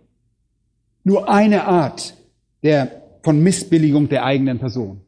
[1.04, 2.14] Nur eine Art
[2.62, 5.00] der, von Missbilligung der eigenen Person.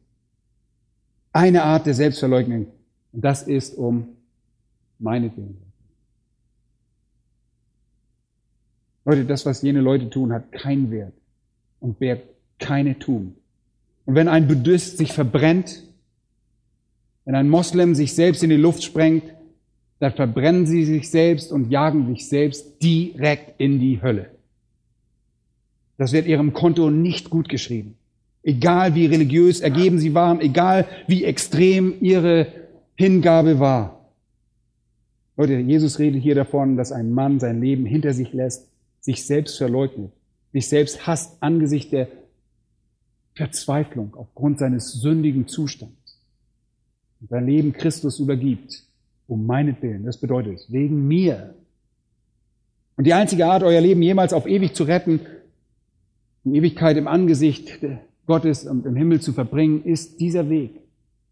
[1.31, 2.67] Eine Art der Selbstverleugnung.
[3.11, 4.07] Und das ist um
[4.99, 5.57] meinetwillen.
[9.05, 11.13] Leute, das, was jene Leute tun, hat keinen Wert
[11.79, 12.21] und wer
[12.59, 13.35] keine tun.
[14.05, 15.83] Und wenn ein Buddhist sich verbrennt,
[17.25, 19.23] wenn ein Moslem sich selbst in die Luft sprengt,
[19.99, 24.29] dann verbrennen sie sich selbst und jagen sich selbst direkt in die Hölle.
[25.97, 27.95] Das wird ihrem Konto nicht gut geschrieben.
[28.43, 32.47] Egal wie religiös ergeben sie waren, egal wie extrem ihre
[32.95, 34.11] Hingabe war.
[35.37, 39.57] Leute, Jesus redet hier davon, dass ein Mann sein Leben hinter sich lässt, sich selbst
[39.57, 40.11] verleugnet,
[40.53, 42.07] sich selbst hasst angesichts der
[43.35, 46.17] Verzweiflung aufgrund seines sündigen Zustands
[47.19, 48.83] und sein Leben Christus übergibt,
[49.27, 50.05] um meinetwillen.
[50.05, 51.53] Das bedeutet wegen mir.
[52.95, 55.19] Und die einzige Art, euer Leben jemals auf ewig zu retten,
[56.45, 57.79] die Ewigkeit im Angesicht
[58.25, 60.71] Gottes und im Himmel zu verbringen, ist dieser Weg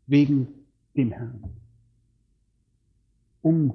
[0.07, 0.47] wegen
[0.95, 1.43] dem Herrn.
[3.41, 3.73] Um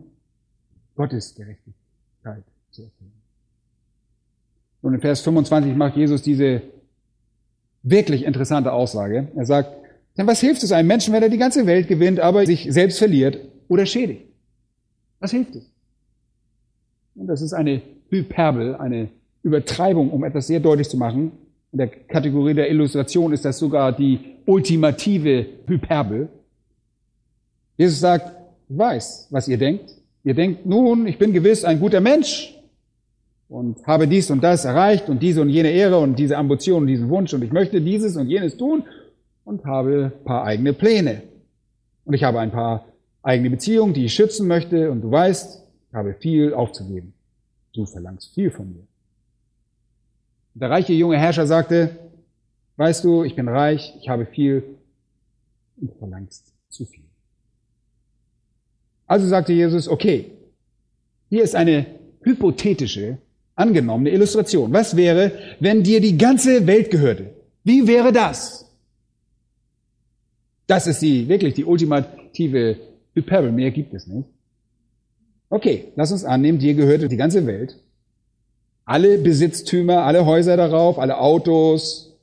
[0.97, 3.13] Gottes Gerechtigkeit zu erfüllen.
[4.83, 6.63] Und in Vers 25 macht Jesus diese
[7.91, 9.29] wirklich interessante Aussage.
[9.35, 9.71] Er sagt,
[10.17, 12.99] denn was hilft es einem Menschen, wenn er die ganze Welt gewinnt, aber sich selbst
[12.99, 14.23] verliert oder schädigt?
[15.21, 15.71] Was hilft es?
[17.15, 19.09] Und das ist eine Hyperbel, eine
[19.43, 21.33] Übertreibung, um etwas sehr deutlich zu machen.
[21.73, 26.29] In der Kategorie der Illustration ist das sogar die ultimative Hyperbel.
[27.77, 28.37] Jesus sagt,
[28.69, 29.95] weiß, was ihr denkt.
[30.25, 32.58] Ihr denkt, nun, ich bin gewiss ein guter Mensch
[33.49, 36.87] und habe dies und das erreicht und diese und jene Ehre und diese Ambition und
[36.89, 38.85] diesen Wunsch und ich möchte dieses und jenes tun
[39.45, 41.23] und habe ein paar eigene Pläne.
[42.05, 42.87] Und ich habe ein paar
[43.23, 47.15] eigene Beziehungen, die ich schützen möchte und du weißt, ich habe viel aufzugeben.
[47.73, 48.87] Du verlangst viel von mir.
[50.55, 51.97] Der reiche junge Herrscher sagte,
[52.77, 54.65] weißt du, ich bin reich, ich habe viel
[55.81, 57.05] und verlangst zu viel.
[59.07, 60.33] Also sagte Jesus, okay,
[61.31, 61.87] hier ist eine
[62.23, 63.19] hypothetische,
[63.59, 64.73] angenommene Illustration.
[64.73, 67.31] Was wäre, wenn dir die ganze Welt gehörte?
[67.65, 68.71] Wie wäre das?
[70.67, 72.77] Das ist die, wirklich die ultimative
[73.15, 73.53] Hyperbel.
[73.53, 74.29] Mehr gibt es nicht.
[75.51, 77.79] Okay, lass uns annehmen, dir gehörte die ganze Welt
[78.89, 82.17] alle Besitztümer, alle Häuser darauf, alle Autos,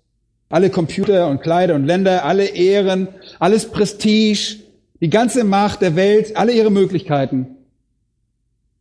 [0.49, 3.07] alle Computer und Kleider und Länder, alle Ehren,
[3.37, 4.63] alles Prestige,
[4.99, 7.54] die ganze Macht der Welt, alle ihre Möglichkeiten,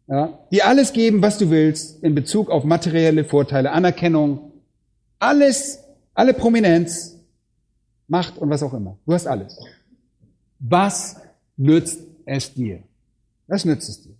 [0.06, 4.52] ja, die alles geben, was du willst in Bezug auf materielle Vorteile, Anerkennung,
[5.18, 5.80] alles,
[6.14, 7.14] alle Prominenz,
[8.06, 8.98] Macht und was auch immer.
[9.06, 9.58] Du hast alles.
[10.58, 11.16] Was
[11.56, 12.82] nützt es dir?
[13.46, 14.14] Was nützt es dir?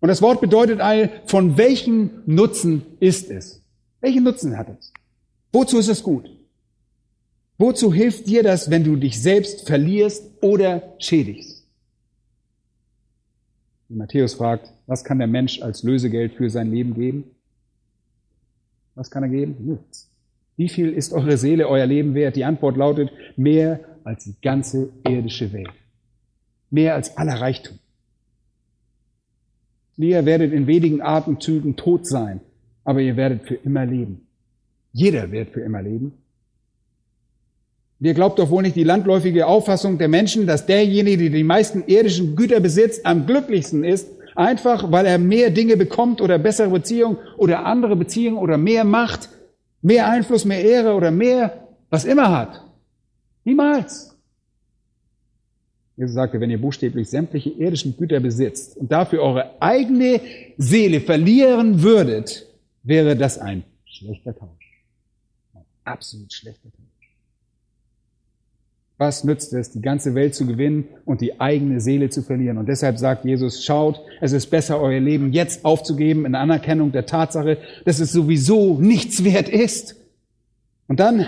[0.00, 3.62] Und das Wort bedeutet all, von welchem Nutzen ist es?
[4.00, 4.92] Welchen Nutzen hat es?
[5.52, 6.28] Wozu ist es gut?
[7.58, 11.59] Wozu hilft dir das, wenn du dich selbst verlierst oder schädigst?
[13.90, 17.24] Und Matthäus fragt, was kann der Mensch als Lösegeld für sein Leben geben?
[18.94, 19.56] Was kann er geben?
[19.58, 20.08] Nichts.
[20.56, 22.36] Wie viel ist eure Seele, euer Leben wert?
[22.36, 25.70] Die Antwort lautet, mehr als die ganze irdische Welt.
[26.70, 27.78] Mehr als aller Reichtum.
[29.96, 32.40] Ihr werdet in wenigen Atemzügen tot sein,
[32.84, 34.26] aber ihr werdet für immer leben.
[34.92, 36.12] Jeder wird für immer leben.
[38.02, 41.84] Ihr glaubt doch wohl nicht die landläufige Auffassung der Menschen, dass derjenige, der die meisten
[41.86, 47.18] irdischen Güter besitzt, am glücklichsten ist, einfach weil er mehr Dinge bekommt oder bessere Beziehungen
[47.36, 49.28] oder andere Beziehungen oder mehr Macht,
[49.82, 52.62] mehr Einfluss, mehr Ehre oder mehr, was immer hat.
[53.44, 54.16] Niemals.
[55.96, 60.22] Jesus sagte, wenn ihr buchstäblich sämtliche irdischen Güter besitzt und dafür eure eigene
[60.56, 62.46] Seele verlieren würdet,
[62.82, 64.84] wäre das ein schlechter Tausch.
[65.52, 66.89] Ein absolut schlechter Tausch.
[69.00, 72.58] Was nützt es, die ganze Welt zu gewinnen und die eigene Seele zu verlieren?
[72.58, 77.06] Und deshalb sagt Jesus, schaut, es ist besser, euer Leben jetzt aufzugeben in Anerkennung der
[77.06, 79.96] Tatsache, dass es sowieso nichts wert ist.
[80.86, 81.26] Und dann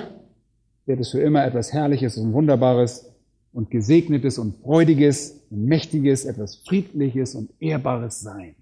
[0.84, 3.10] wird es für immer etwas Herrliches und Wunderbares
[3.54, 8.54] und Gesegnetes und Freudiges und Mächtiges, etwas Friedliches und Ehrbares sein.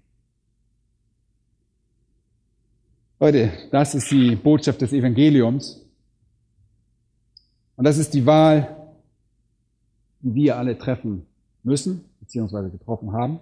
[3.19, 5.85] Leute, das ist die Botschaft des Evangeliums.
[7.75, 8.77] Und das ist die Wahl,
[10.21, 11.25] die wir alle treffen
[11.63, 13.39] müssen, beziehungsweise getroffen haben.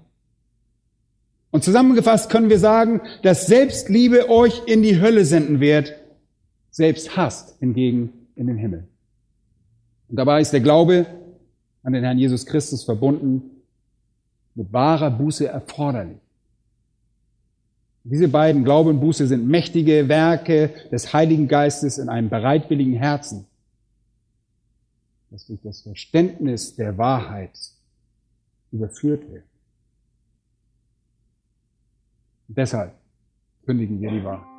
[1.51, 5.93] Und zusammengefasst können wir sagen, dass Selbstliebe euch in die Hölle senden wird,
[6.69, 8.87] selbst hasst hingegen in den Himmel.
[10.09, 11.07] Und dabei ist der Glaube
[11.83, 13.41] an den Herrn Jesus Christus verbunden
[14.55, 16.17] mit wahrer Buße erforderlich.
[18.03, 23.45] Diese beiden Glaube und Buße sind mächtige Werke des Heiligen Geistes in einem bereitwilligen Herzen
[25.31, 27.57] das durch das Verständnis der Wahrheit
[28.71, 29.45] überführt wird.
[32.47, 32.93] Deshalb
[33.65, 34.58] kündigen wir die Wahrheit.